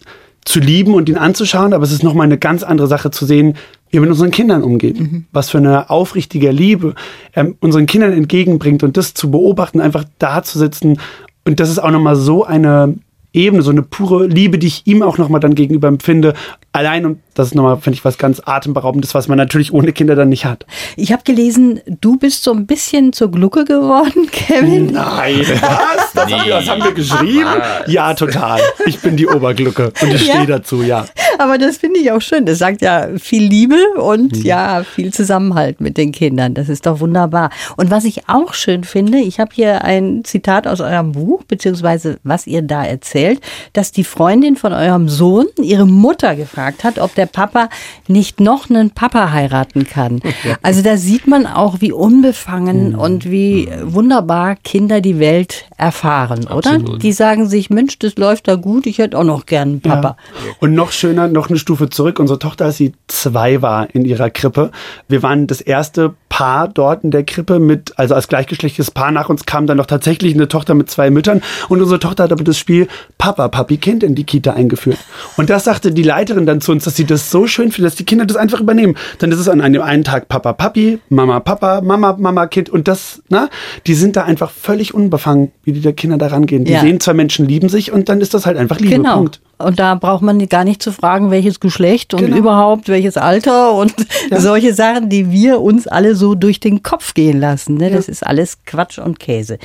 zu 0.44 0.60
lieben 0.60 0.96
und 0.96 1.08
ihn 1.10 1.18
anzuschauen, 1.18 1.74
aber 1.74 1.84
es 1.84 1.92
ist 1.92 2.04
nochmal 2.04 2.26
eine 2.26 2.38
ganz 2.40 2.64
andere 2.64 2.88
Sache 2.88 3.12
zu 3.12 3.26
sehen, 3.26 3.58
wie 3.90 3.98
er 3.98 4.02
mit 4.02 4.10
unseren 4.10 4.32
Kindern 4.32 4.64
umgeht, 4.64 5.00
mhm. 5.00 5.26
was 5.32 5.50
für 5.50 5.58
eine 5.58 5.90
aufrichtige 5.90 6.52
Liebe 6.52 6.96
er 7.32 7.54
unseren 7.60 7.86
Kindern 7.86 8.14
entgegenbringt 8.14 8.84
und 8.84 8.98
das 8.98 9.14
zu 9.14 9.32
beobachten, 9.32 9.80
einfach 9.80 10.06
da 10.20 10.44
zu 10.44 10.60
sitzen 10.60 11.00
und 11.46 11.62
das 11.62 11.70
ist 11.70 11.80
auch 11.80 11.92
nochmal 11.92 12.18
so 12.18 12.44
eine 12.44 12.96
Ebene, 13.38 13.62
so 13.62 13.72
eine 13.72 13.84
pure 13.84 14.28
Liebe, 14.28 14.58
die 14.58 14.68
ich 14.68 14.82
ihm 14.86 15.04
auch 15.04 15.18
nochmal 15.18 15.40
dann 15.40 15.56
gegenüber 15.56 15.88
empfinde. 15.88 16.34
Allein, 16.74 17.06
und 17.06 17.20
das 17.34 17.48
ist 17.48 17.56
nochmal, 17.56 17.78
finde 17.78 17.98
ich, 17.98 18.06
was 18.06 18.18
ganz 18.18 18.42
Atemberaubendes, 18.44 19.14
was 19.14 19.28
man 19.28 19.38
natürlich 19.38 19.74
ohne 19.74 19.94
Kinder 19.94 20.16
dann 20.16 20.30
nicht 20.30 20.46
hat. 20.46 20.66
Ich 20.96 21.12
habe 21.12 21.22
gelesen, 21.24 21.80
du 22.02 22.18
bist 22.18 22.44
so 22.44 22.52
ein 22.52 22.66
bisschen 22.66 23.14
zur 23.14 23.32
Glucke 23.32 23.64
geworden, 23.64 24.28
Kevin. 24.32 24.88
Nein, 24.92 25.40
was? 25.62 26.14
Das, 26.14 26.26
nee. 26.26 26.34
haben, 26.34 26.46
wir, 26.46 26.54
das 26.56 26.70
haben 26.70 26.84
wir 26.84 26.92
geschrieben? 26.94 27.46
Was? 27.46 27.92
Ja, 27.92 28.14
total. 28.16 28.60
Ich 28.86 29.00
bin 29.00 29.16
die 29.16 29.28
Oberglucke 29.28 29.92
und 30.02 30.14
ich 30.14 30.28
ja. 30.28 30.34
stehe 30.34 30.48
dazu, 30.48 30.82
ja. 30.82 31.06
Aber 31.38 31.58
das 31.58 31.78
finde 31.78 32.00
ich 32.00 32.12
auch 32.12 32.22
schön. 32.22 32.46
Das 32.46 32.58
sagt 32.58 32.82
ja 32.82 33.10
viel 33.18 33.44
Liebe 33.44 33.78
und 34.00 34.36
hm. 34.36 34.44
ja, 34.44 34.84
viel 34.84 35.14
Zusammenhalt 35.14 35.80
mit 35.80 35.98
den 35.98 36.12
Kindern. 36.12 36.54
Das 36.56 36.70
ist 36.70 36.86
doch 36.86 37.00
wunderbar. 37.00 37.52
Und 37.76 37.92
was 37.92 38.04
ich 38.06 38.28
auch 38.30 38.54
schön 38.54 38.84
finde, 38.84 39.20
ich 39.20 39.40
habe 39.40 39.52
hier 39.54 39.84
ein 39.84 40.24
Zitat 40.24 40.68
aus 40.68 40.82
eurem 40.82 41.12
Buch, 41.12 41.44
beziehungsweise 41.44 42.18
was 42.24 42.48
ihr 42.48 42.62
da 42.62 42.84
erzählt, 42.84 43.27
dass 43.74 43.92
die 43.92 44.04
Freundin 44.04 44.56
von 44.56 44.74
eurem 44.74 45.10
Sohn 45.10 45.46
ihre 45.62 45.86
Mutter 45.86 46.36
gefragt 46.36 46.84
hat, 46.84 47.00
ob 47.00 47.14
der 47.16 47.26
Papa 47.26 47.70
nicht 48.08 48.40
noch 48.40 48.70
einen 48.70 48.92
Papa 48.92 49.32
heiraten 49.32 49.86
kann. 49.88 50.22
Also 50.62 50.82
da 50.82 50.98
sieht 50.98 51.28
man 51.28 51.46
auch, 51.46 51.82
wie 51.82 51.92
unbefangen 51.92 52.90
Mhm. 52.94 53.00
und 53.00 53.30
wie 53.32 53.70
wunderbar 53.84 54.56
Kinder 54.64 55.02
die 55.02 55.20
Welt 55.20 55.66
erfahren, 55.78 56.46
oder? 56.48 56.72
Absolut. 56.74 57.04
Die 57.04 57.12
sagen 57.12 57.48
sich, 57.48 57.70
Mensch, 57.70 58.00
das 58.00 58.16
läuft 58.18 58.48
da 58.48 58.56
gut, 58.56 58.86
ich 58.86 58.98
hätte 58.98 59.18
auch 59.18 59.24
noch 59.24 59.46
gern 59.46 59.70
einen 59.70 59.82
Papa. 59.82 60.18
Und 60.60 60.74
noch 60.74 60.92
schöner, 60.92 61.28
noch 61.28 61.50
eine 61.50 61.58
Stufe 61.60 61.90
zurück. 61.90 62.20
Unsere 62.20 62.40
Tochter, 62.40 62.66
als 62.66 62.78
sie 62.78 62.94
zwei 63.08 63.62
war 63.62 63.88
in 63.94 64.06
ihrer 64.06 64.30
Krippe, 64.30 64.72
wir 65.08 65.24
waren 65.24 65.48
das 65.48 65.62
erste 65.62 66.14
Paar 66.30 66.68
dort 66.68 67.04
in 67.04 67.12
der 67.12 67.24
Krippe 67.24 67.60
mit, 67.60 67.98
also 67.98 68.14
als 68.16 68.28
gleichgeschlechtliches 68.28 68.92
Paar. 68.92 69.12
Nach 69.12 69.30
uns 69.30 69.46
kam 69.46 69.66
dann 69.66 69.78
noch 69.78 69.86
tatsächlich 69.88 70.34
eine 70.36 70.48
Tochter 70.48 70.74
mit 70.76 70.90
zwei 70.92 71.10
Müttern. 71.10 71.42
Und 71.70 71.82
unsere 71.82 72.00
Tochter 72.00 72.24
hat 72.26 72.32
aber 72.32 72.44
das 72.44 72.58
Spiel 72.60 72.88
Papa, 73.18 73.48
Papi, 73.48 73.78
Kind 73.78 74.04
in 74.04 74.14
die 74.16 74.24
Kita 74.24 74.54
eingeführt. 74.54 74.98
Und 75.38 75.50
das 75.50 75.64
sagte 75.64 75.92
die 75.92 76.04
Leiterin 76.04 76.46
dann 76.46 76.62
zu 76.62 76.72
uns, 76.72 76.84
dass 76.84 76.96
sie 76.96 77.06
das 77.06 77.32
so 77.32 77.48
schön 77.48 77.72
findet, 77.72 77.92
dass 77.94 77.98
die 77.98 78.06
Kinder 78.06 78.26
das 78.26 78.38
einfach 78.38 78.60
übernehmen. 78.60 78.96
Dann 79.20 79.32
ist 79.32 79.40
es 79.40 79.50
an 79.50 79.60
einem 79.60 79.82
einen 79.82 80.04
Tag 80.04 80.28
Papa, 80.30 80.54
Papi, 80.54 81.00
Mama, 81.10 81.40
Papa, 81.40 81.82
Mama, 81.82 82.16
Mama, 82.20 82.46
Kind. 82.48 82.70
Und 82.70 82.88
das, 82.88 83.22
na, 83.30 83.50
die 83.88 83.96
sind 83.96 84.16
da 84.16 84.24
einfach 84.26 84.52
völlig 84.52 84.94
unbefangen, 84.94 85.52
wie 85.64 85.74
die 85.74 85.94
Kinder 85.94 86.18
da 86.18 86.28
rangehen. 86.28 86.64
Die 86.66 86.74
Ja. 86.74 86.82
sehen, 86.82 87.00
zwei 87.00 87.14
Menschen 87.14 87.48
lieben 87.48 87.70
sich 87.70 87.92
und 87.92 88.08
dann 88.10 88.22
ist 88.22 88.34
das 88.34 88.46
halt 88.46 88.58
einfach 88.58 88.80
Liebe. 88.80 88.96
Genau. 88.96 89.16
Punkt. 89.16 89.42
Und 89.60 89.80
da 89.80 89.96
braucht 89.96 90.22
man 90.22 90.48
gar 90.50 90.64
nicht 90.64 90.84
zu 90.84 90.92
fragen, 90.92 91.32
welches 91.32 91.60
Geschlecht 91.60 92.14
und 92.14 92.22
Genau. 92.22 92.38
überhaupt 92.38 92.90
welches 92.90 93.18
Alter 93.18 93.74
und 93.74 93.94
solche 94.38 94.74
Sachen, 94.74 95.10
die 95.10 95.32
wir 95.32 95.62
uns 95.62 95.88
alle 95.88 96.16
so 96.16 96.36
durch 96.36 96.60
den 96.60 96.84
Kopf 96.84 97.14
gehen 97.14 97.40
lassen. 97.40 97.76
Ne? 97.76 97.90
Das 97.90 98.08
ist 98.08 98.26
alles 98.26 98.60
Quatsch 98.66 99.00
und 99.00 99.20
Käse. 99.20 99.58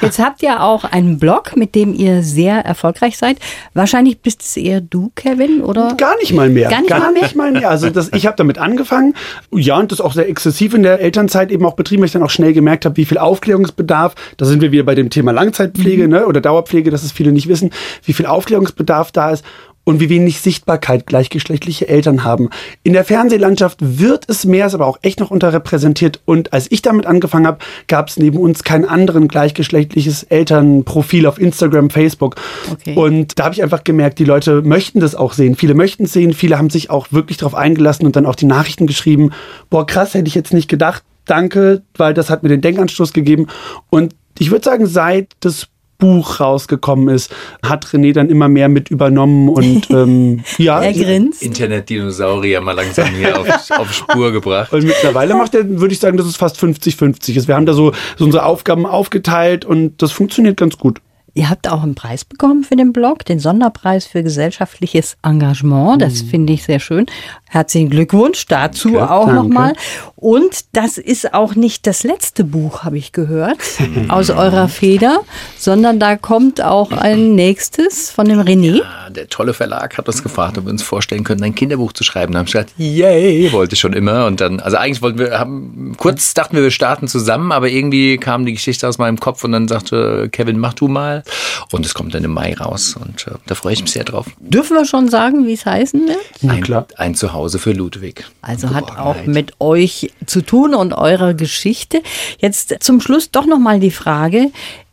Jetzt 0.00 0.18
habt 0.18 0.42
ihr 0.42 0.62
auch 0.62 0.84
einen 0.84 1.18
Blog, 1.18 1.56
mit 1.56 1.74
dem 1.74 1.94
ihr 1.94 2.22
sehr 2.22 2.64
erfolgreich 2.64 3.18
seid. 3.18 3.38
Wahrscheinlich 3.74 4.20
bist 4.20 4.42
es 4.42 4.56
eher 4.56 4.80
du, 4.80 5.10
Kevin, 5.16 5.62
oder? 5.62 5.94
Gar 5.96 6.16
nicht 6.18 6.32
mal 6.32 6.48
mehr. 6.48 6.68
Gar 6.68 6.82
nicht 6.82 6.90
mal 6.90 7.12
mehr? 7.12 7.28
mal 7.34 7.52
mehr. 7.52 7.70
Also 7.70 7.90
das, 7.90 8.10
ich 8.14 8.26
habe 8.26 8.36
damit 8.36 8.58
angefangen, 8.58 9.14
ja, 9.52 9.78
und 9.78 9.90
das 9.90 10.00
auch 10.00 10.12
sehr 10.12 10.28
exzessiv 10.28 10.74
in 10.74 10.82
der 10.84 11.00
Elternzeit 11.00 11.50
eben 11.50 11.64
auch 11.66 11.74
betrieben, 11.74 12.02
weil 12.02 12.06
ich 12.06 12.12
dann 12.12 12.22
auch 12.22 12.30
schnell 12.30 12.52
gemerkt 12.52 12.84
habe, 12.84 12.96
wie 12.96 13.04
viel 13.04 13.18
Aufklärungsbedarf, 13.18 14.14
da 14.36 14.44
sind 14.46 14.60
wir 14.62 14.70
wieder 14.72 14.84
bei 14.84 14.94
dem 14.94 15.10
Thema 15.10 15.32
Langzeitpflege 15.32 16.04
Mhm. 16.04 16.10
ne, 16.10 16.26
oder 16.26 16.40
Dauerpflege, 16.40 16.90
dass 16.90 17.02
es 17.02 17.12
viele 17.12 17.32
nicht 17.32 17.48
wissen, 17.48 17.70
wie 18.04 18.12
viel 18.12 18.26
Aufklärungsbedarf 18.26 19.10
da 19.12 19.30
ist 19.30 19.39
und 19.84 19.98
wie 19.98 20.08
wenig 20.08 20.40
Sichtbarkeit 20.40 21.06
gleichgeschlechtliche 21.06 21.88
Eltern 21.88 22.22
haben. 22.22 22.50
In 22.82 22.92
der 22.92 23.04
Fernsehlandschaft 23.04 23.78
wird 23.80 24.24
es 24.28 24.44
mehr, 24.44 24.66
ist 24.66 24.74
aber 24.74 24.86
auch 24.86 24.98
echt 25.02 25.20
noch 25.20 25.30
unterrepräsentiert. 25.30 26.20
Und 26.26 26.52
als 26.52 26.70
ich 26.70 26.82
damit 26.82 27.06
angefangen 27.06 27.46
habe, 27.46 27.58
gab 27.88 28.08
es 28.08 28.16
neben 28.16 28.38
uns 28.38 28.62
kein 28.62 28.84
anderen 28.84 29.26
gleichgeschlechtliches 29.26 30.24
Elternprofil 30.24 31.26
auf 31.26 31.40
Instagram, 31.40 31.90
Facebook. 31.90 32.36
Okay. 32.70 32.94
Und 32.94 33.38
da 33.38 33.44
habe 33.44 33.54
ich 33.54 33.62
einfach 33.62 33.82
gemerkt, 33.82 34.18
die 34.18 34.24
Leute 34.24 34.62
möchten 34.62 35.00
das 35.00 35.14
auch 35.14 35.32
sehen. 35.32 35.56
Viele 35.56 35.74
möchten 35.74 36.04
es 36.04 36.12
sehen, 36.12 36.34
viele 36.34 36.58
haben 36.58 36.70
sich 36.70 36.90
auch 36.90 37.08
wirklich 37.10 37.38
darauf 37.38 37.54
eingelassen 37.54 38.06
und 38.06 38.16
dann 38.16 38.26
auch 38.26 38.36
die 38.36 38.46
Nachrichten 38.46 38.86
geschrieben. 38.86 39.32
Boah, 39.70 39.86
krass, 39.86 40.14
hätte 40.14 40.28
ich 40.28 40.34
jetzt 40.34 40.52
nicht 40.52 40.68
gedacht. 40.68 41.02
Danke, 41.24 41.82
weil 41.96 42.14
das 42.14 42.30
hat 42.30 42.42
mir 42.42 42.48
den 42.48 42.60
Denkanstoß 42.60 43.12
gegeben. 43.12 43.46
Und 43.88 44.14
ich 44.38 44.50
würde 44.50 44.64
sagen, 44.64 44.86
seit 44.86 45.32
das 45.40 45.68
Buch 46.00 46.40
rausgekommen 46.40 47.14
ist, 47.14 47.32
hat 47.64 47.86
René 47.86 48.12
dann 48.12 48.28
immer 48.28 48.48
mehr 48.48 48.68
mit 48.68 48.90
übernommen 48.90 49.48
und 49.48 49.88
ähm, 49.90 50.42
ja. 50.58 50.82
Er 50.82 50.92
grinst. 50.92 51.42
Internetdinosaurier 51.42 52.60
mal 52.60 52.72
langsam 52.72 53.06
hier 53.10 53.38
auf, 53.38 53.70
auf 53.78 53.92
Spur 53.92 54.32
gebracht. 54.32 54.72
Und 54.72 54.82
mittlerweile 54.82 55.34
macht 55.34 55.54
er, 55.54 55.68
würde 55.78 55.94
ich 55.94 56.00
sagen, 56.00 56.16
dass 56.16 56.26
es 56.26 56.36
fast 56.36 56.58
50-50 56.58 57.36
ist. 57.36 57.46
Wir 57.46 57.54
haben 57.54 57.66
da 57.66 57.74
so, 57.74 57.92
so 58.16 58.24
unsere 58.24 58.44
Aufgaben 58.44 58.86
aufgeteilt 58.86 59.64
und 59.64 60.02
das 60.02 60.10
funktioniert 60.10 60.56
ganz 60.56 60.76
gut. 60.76 61.00
Ihr 61.34 61.48
habt 61.48 61.68
auch 61.68 61.82
einen 61.82 61.94
Preis 61.94 62.24
bekommen 62.24 62.64
für 62.64 62.76
den 62.76 62.92
Blog, 62.92 63.24
den 63.24 63.38
Sonderpreis 63.38 64.04
für 64.06 64.22
gesellschaftliches 64.22 65.16
Engagement. 65.22 66.02
Das 66.02 66.22
finde 66.22 66.52
ich 66.52 66.64
sehr 66.64 66.80
schön. 66.80 67.06
Herzlichen 67.48 67.90
Glückwunsch 67.90 68.46
dazu 68.46 68.92
Danke, 68.92 69.10
auch 69.10 69.32
nochmal. 69.32 69.74
Und 70.16 70.64
das 70.72 70.98
ist 70.98 71.32
auch 71.32 71.54
nicht 71.54 71.86
das 71.86 72.02
letzte 72.02 72.44
Buch, 72.44 72.82
habe 72.84 72.98
ich 72.98 73.12
gehört, 73.12 73.58
aus 74.08 74.30
eurer 74.30 74.68
Feder, 74.68 75.20
sondern 75.56 76.00
da 76.00 76.16
kommt 76.16 76.62
auch 76.62 76.92
ein 76.92 77.34
nächstes 77.34 78.10
von 78.10 78.26
dem 78.26 78.40
René. 78.40 78.78
Ja, 78.78 79.10
Der 79.10 79.28
tolle 79.28 79.54
Verlag 79.54 79.98
hat 79.98 80.08
uns 80.08 80.22
gefragt, 80.22 80.58
ob 80.58 80.64
wir 80.64 80.70
uns 80.70 80.82
vorstellen 80.82 81.24
können, 81.24 81.42
ein 81.42 81.54
Kinderbuch 81.54 81.92
zu 81.92 82.04
schreiben. 82.04 82.32
Da 82.32 82.40
haben 82.40 82.46
wir 82.46 82.52
gesagt, 82.52 82.72
yay, 82.76 83.50
wollte 83.52 83.74
ich 83.74 83.80
schon 83.80 83.92
immer. 83.92 84.26
Und 84.26 84.40
dann, 84.40 84.60
also 84.60 84.76
eigentlich 84.76 85.02
wollten 85.02 85.18
wir, 85.18 85.38
haben, 85.38 85.94
kurz 85.96 86.34
dachten 86.34 86.56
wir, 86.56 86.62
wir 86.62 86.70
starten 86.70 87.08
zusammen, 87.08 87.52
aber 87.52 87.68
irgendwie 87.68 88.18
kam 88.18 88.44
die 88.46 88.52
Geschichte 88.52 88.88
aus 88.88 88.98
meinem 88.98 89.18
Kopf 89.18 89.44
und 89.44 89.52
dann 89.52 89.68
sagte 89.68 90.28
Kevin, 90.30 90.58
mach 90.58 90.74
du 90.74 90.88
mal. 90.88 91.19
Und 91.72 91.86
es 91.86 91.94
kommt 91.94 92.14
dann 92.14 92.24
im 92.24 92.32
Mai 92.32 92.54
raus 92.54 92.96
und 93.00 93.26
äh, 93.26 93.32
da 93.46 93.54
freue 93.54 93.72
ich 93.72 93.82
mich 93.82 93.92
sehr 93.92 94.04
drauf. 94.04 94.26
Dürfen 94.38 94.76
wir 94.76 94.84
schon 94.84 95.08
sagen, 95.08 95.46
wie 95.46 95.52
es 95.52 95.66
heißen 95.66 96.08
wird? 96.08 96.18
Ein, 96.50 96.62
klar. 96.62 96.86
ein 96.96 97.14
Zuhause 97.14 97.58
für 97.58 97.72
Ludwig. 97.72 98.24
Also 98.42 98.70
hat 98.70 98.98
auch 98.98 99.26
mit 99.26 99.54
euch 99.60 100.12
zu 100.26 100.42
tun 100.42 100.74
und 100.74 100.92
eurer 100.92 101.34
Geschichte. 101.34 102.02
Jetzt 102.38 102.74
zum 102.80 103.00
Schluss 103.00 103.30
doch 103.30 103.46
noch 103.46 103.58
mal 103.58 103.80
die 103.80 103.90
Frage. 103.90 104.50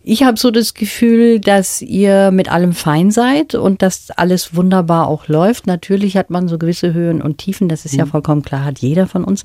Ich 0.10 0.24
habe 0.24 0.40
so 0.40 0.52
das 0.52 0.74
Gefühl, 0.74 1.42
dass 1.42 1.82
ihr 1.82 2.32
mit 2.32 2.50
allem 2.50 2.72
fein 2.72 3.12
seid 3.12 3.56
und 3.56 3.82
dass 3.82 4.10
alles 4.12 4.56
wunderbar 4.56 5.08
auch 5.08 5.28
läuft. 5.28 5.68
Natürlich 5.68 6.16
hat 6.16 6.30
man 6.30 6.48
so 6.48 6.58
gewisse 6.58 6.94
Höhen 6.94 7.22
und 7.22 7.40
Tiefen, 7.40 7.68
das 7.68 7.84
ist 7.84 7.94
ja 7.94 8.06
vollkommen 8.06 8.42
klar, 8.42 8.64
hat 8.64 8.80
jeder 8.80 9.08
von 9.08 9.26
uns. 9.26 9.44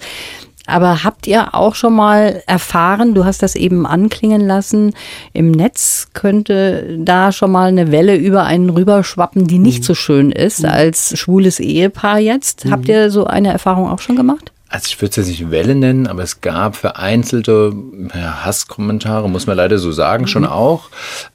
Aber 0.67 1.03
habt 1.03 1.27
ihr 1.27 1.55
auch 1.55 1.75
schon 1.75 1.95
mal 1.95 2.43
erfahren, 2.47 3.15
du 3.15 3.25
hast 3.25 3.43
das 3.43 3.57
eben 3.57 3.85
anklingen 3.85 4.47
lassen, 4.47 4.95
im 5.33 5.51
Netz 5.51 6.09
könnte 6.13 6.99
da 6.99 7.33
schon 7.33 7.51
mal 7.51 7.69
eine 7.69 7.91
Welle 7.91 8.17
über 8.17 8.45
einen 8.45 8.71
rüberschwappen, 8.71 9.47
die 9.47 9.59
nicht 9.59 9.83
so 9.85 9.95
schön 9.95 10.31
ist 10.31 10.65
als 10.65 11.19
schwules 11.19 11.59
Ehepaar 11.59 12.19
jetzt. 12.19 12.67
Habt 12.71 12.89
ihr 12.89 13.11
so 13.11 13.27
eine 13.27 13.53
Erfahrung 13.53 13.91
auch 13.91 13.99
schon 13.99 14.17
gemacht? 14.17 14.52
Also 14.73 14.87
ich 14.89 15.03
würde 15.03 15.11
es 15.11 15.17
jetzt 15.17 15.29
nicht 15.29 15.51
Welle 15.51 15.75
nennen, 15.75 16.07
aber 16.07 16.23
es 16.23 16.41
gab 16.41 16.77
vereinzelte 16.77 17.75
ja, 18.15 18.43
Hasskommentare, 18.43 19.29
muss 19.29 19.47
man 19.47 19.55
leider 19.55 19.77
so 19.77 19.93
sagen, 19.93 20.27
schon 20.27 20.47
auch, 20.47 20.89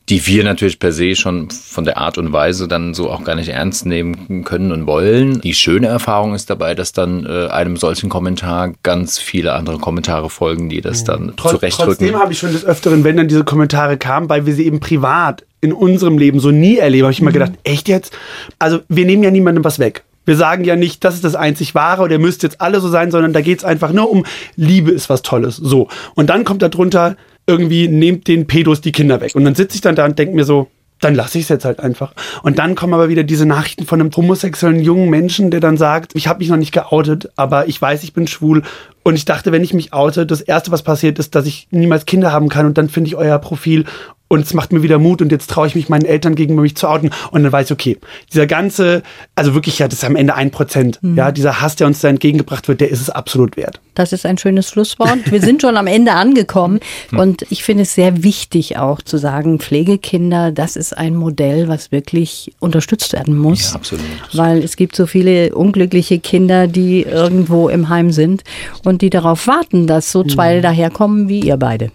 die 0.09 0.25
wir 0.25 0.43
natürlich 0.43 0.79
per 0.79 0.91
se 0.91 1.15
schon 1.15 1.51
von 1.51 1.85
der 1.85 1.99
Art 1.99 2.17
und 2.17 2.33
Weise 2.33 2.67
dann 2.67 2.95
so 2.95 3.11
auch 3.11 3.23
gar 3.23 3.35
nicht 3.35 3.49
ernst 3.49 3.85
nehmen 3.85 4.43
können 4.43 4.71
und 4.71 4.87
wollen. 4.87 5.39
Die 5.41 5.53
schöne 5.53 5.85
Erfahrung 5.85 6.33
ist 6.33 6.49
dabei, 6.49 6.73
dass 6.73 6.93
dann 6.93 7.27
äh, 7.27 7.49
einem 7.49 7.77
solchen 7.77 8.09
Kommentar 8.09 8.73
ganz 8.81 9.19
viele 9.19 9.53
andere 9.53 9.77
Kommentare 9.77 10.31
folgen, 10.31 10.69
die 10.69 10.81
das 10.81 11.03
dann 11.03 11.33
Trotz, 11.37 11.51
zurechtrücken. 11.51 11.93
trotzdem 11.93 12.19
habe 12.19 12.33
ich 12.33 12.39
schon 12.39 12.53
des 12.53 12.65
Öfteren, 12.65 13.03
wenn 13.03 13.17
dann 13.17 13.27
diese 13.27 13.43
Kommentare 13.43 13.97
kamen, 13.97 14.29
weil 14.29 14.47
wir 14.47 14.55
sie 14.55 14.65
eben 14.65 14.79
privat 14.79 15.45
in 15.61 15.73
unserem 15.73 16.17
Leben 16.17 16.39
so 16.39 16.49
nie 16.49 16.77
erleben, 16.77 17.05
habe 17.05 17.13
ich 17.13 17.19
immer 17.19 17.31
gedacht, 17.31 17.53
echt 17.63 17.87
jetzt? 17.87 18.17
Also 18.57 18.79
wir 18.89 19.05
nehmen 19.05 19.21
ja 19.21 19.29
niemandem 19.29 19.63
was 19.63 19.77
weg. 19.77 20.03
Wir 20.27 20.35
sagen 20.35 20.65
ja 20.65 20.75
nicht, 20.75 21.05
das 21.05 21.15
ist 21.15 21.23
das 21.23 21.35
einzig 21.35 21.73
Wahre 21.73 22.03
oder 22.03 22.13
ihr 22.13 22.19
müsst 22.19 22.43
jetzt 22.43 22.59
alle 22.59 22.81
so 22.81 22.89
sein, 22.89 23.11
sondern 23.11 23.31
da 23.31 23.39
geht 23.39 23.59
es 23.59 23.65
einfach 23.65 23.93
nur 23.93 24.11
um 24.11 24.25
Liebe 24.57 24.91
ist 24.91 25.09
was 25.09 25.21
Tolles. 25.21 25.55
So. 25.55 25.87
Und 26.15 26.29
dann 26.29 26.43
kommt 26.43 26.61
da 26.61 26.67
drunter 26.67 27.15
irgendwie, 27.47 27.87
nehmt 27.87 28.27
den 28.27 28.45
Pedos 28.45 28.81
die 28.81 28.91
Kinder 28.91 29.21
weg. 29.21 29.35
Und 29.35 29.45
dann 29.45 29.55
sitze 29.55 29.75
ich 29.75 29.81
dann 29.81 29.95
da 29.95 30.03
und 30.03 30.19
denke 30.19 30.35
mir 30.35 30.43
so, 30.43 30.67
dann 30.99 31.15
lasse 31.15 31.37
ich 31.37 31.45
es 31.45 31.49
jetzt 31.49 31.63
halt 31.63 31.79
einfach. 31.79 32.13
Und 32.43 32.59
dann 32.59 32.75
kommen 32.75 32.93
aber 32.93 33.07
wieder 33.07 33.23
diese 33.23 33.45
Nachrichten 33.45 33.85
von 33.85 34.01
einem 34.01 34.11
homosexuellen 34.13 34.81
jungen 34.81 35.09
Menschen, 35.09 35.49
der 35.49 35.59
dann 35.59 35.77
sagt, 35.77 36.13
ich 36.15 36.27
habe 36.27 36.39
mich 36.39 36.49
noch 36.49 36.57
nicht 36.57 36.73
geoutet, 36.73 37.29
aber 37.35 37.67
ich 37.67 37.81
weiß, 37.81 38.03
ich 38.03 38.13
bin 38.13 38.27
schwul. 38.27 38.63
Und 39.03 39.15
ich 39.15 39.23
dachte, 39.23 39.51
wenn 39.51 39.63
ich 39.63 39.73
mich 39.73 39.93
oute, 39.93 40.25
das 40.25 40.41
Erste, 40.41 40.71
was 40.71 40.83
passiert, 40.83 41.19
ist, 41.19 41.35
dass 41.35 41.45
ich 41.45 41.67
niemals 41.71 42.05
Kinder 42.05 42.33
haben 42.33 42.49
kann. 42.49 42.65
Und 42.65 42.77
dann 42.77 42.89
finde 42.89 43.07
ich 43.07 43.15
euer 43.15 43.39
Profil 43.39 43.85
und 44.27 44.41
es 44.41 44.53
macht 44.53 44.73
mir 44.73 44.83
wieder 44.83 44.99
Mut 44.99 45.21
und 45.21 45.31
jetzt 45.31 45.49
traue 45.49 45.67
ich 45.67 45.75
mich 45.75 45.89
meinen 45.89 46.05
Eltern 46.05 46.35
gegenüber 46.35 46.61
mich 46.61 46.75
zu 46.75 46.87
outen. 46.87 47.11
Und 47.31 47.43
dann 47.43 47.51
weiß 47.51 47.67
ich, 47.67 47.71
okay, 47.71 47.97
dieser 48.31 48.47
ganze, 48.47 49.03
also 49.35 49.53
wirklich, 49.53 49.79
ja, 49.79 49.87
das 49.87 49.99
ist 49.99 50.05
am 50.05 50.15
Ende 50.15 50.35
ein 50.35 50.51
Prozent. 50.51 50.99
Ja, 51.15 51.31
dieser 51.31 51.61
Hass, 51.61 51.75
der 51.75 51.87
uns 51.87 52.01
da 52.01 52.09
entgegengebracht 52.09 52.67
wird, 52.67 52.81
der 52.81 52.89
ist 52.89 53.01
es 53.01 53.09
absolut 53.09 53.57
wert. 53.57 53.79
Das 53.95 54.13
ist 54.13 54.25
ein 54.25 54.37
schönes 54.37 54.69
Schlusswort. 54.69 55.31
Wir 55.31 55.41
sind 55.41 55.61
schon 55.61 55.77
am 55.77 55.87
Ende 55.87 56.13
angekommen 56.13 56.79
und 57.11 57.45
ich 57.49 57.63
finde 57.63 57.83
es 57.83 57.95
sehr 57.95 58.23
wichtig 58.23 58.77
auch 58.77 59.01
zu 59.01 59.17
sagen, 59.17 59.59
Pflegekinder, 59.59 60.51
das 60.51 60.75
ist 60.75 60.97
ein 60.97 61.15
Modell, 61.15 61.67
was 61.67 61.91
wirklich 61.91 62.53
unterstützt 62.59 63.13
werden 63.13 63.37
muss. 63.37 63.71
Ja, 63.71 63.75
absolut. 63.75 64.05
Weil 64.33 64.63
es 64.63 64.75
gibt 64.75 64.95
so 64.95 65.07
viele 65.07 65.55
unglückliche 65.55 66.19
Kinder, 66.19 66.67
die 66.67 67.03
irgendwo 67.03 67.69
im 67.69 67.89
Heim 67.89 68.11
sind 68.11 68.43
und 68.83 69.01
die 69.01 69.09
darauf 69.09 69.47
warten, 69.47 69.87
dass 69.87 70.11
so 70.11 70.23
zwei 70.23 70.59
daherkommen 70.59 71.29
wie 71.29 71.39
ihr 71.39 71.57
beide. 71.57 71.91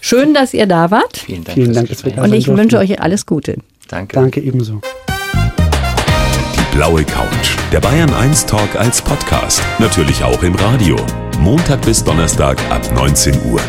Schön, 0.00 0.34
dass 0.34 0.54
ihr 0.54 0.66
da 0.66 0.90
wart 0.90 1.24
Vielen 1.24 1.44
Dank. 1.44 1.54
Vielen 1.54 1.73
fürs 1.74 1.86
Dank, 1.86 1.88
dass 1.88 2.04
wir 2.04 2.12
da 2.12 2.24
und 2.24 2.32
ich 2.32 2.48
wünsche 2.48 2.78
euch 2.78 3.00
alles 3.00 3.26
Gute. 3.26 3.56
Danke. 3.88 4.14
Danke 4.14 4.40
ebenso. 4.40 4.80
Die 6.56 6.76
blaue 6.76 7.04
Couch. 7.04 7.56
Der 7.72 7.80
Bayern 7.80 8.12
1 8.12 8.46
Talk 8.46 8.76
als 8.76 9.02
Podcast. 9.02 9.62
Natürlich 9.78 10.22
auch 10.24 10.42
im 10.42 10.54
Radio. 10.54 10.96
Montag 11.40 11.82
bis 11.82 12.02
Donnerstag 12.02 12.58
ab 12.70 12.82
19 12.94 13.34
Uhr. 13.50 13.60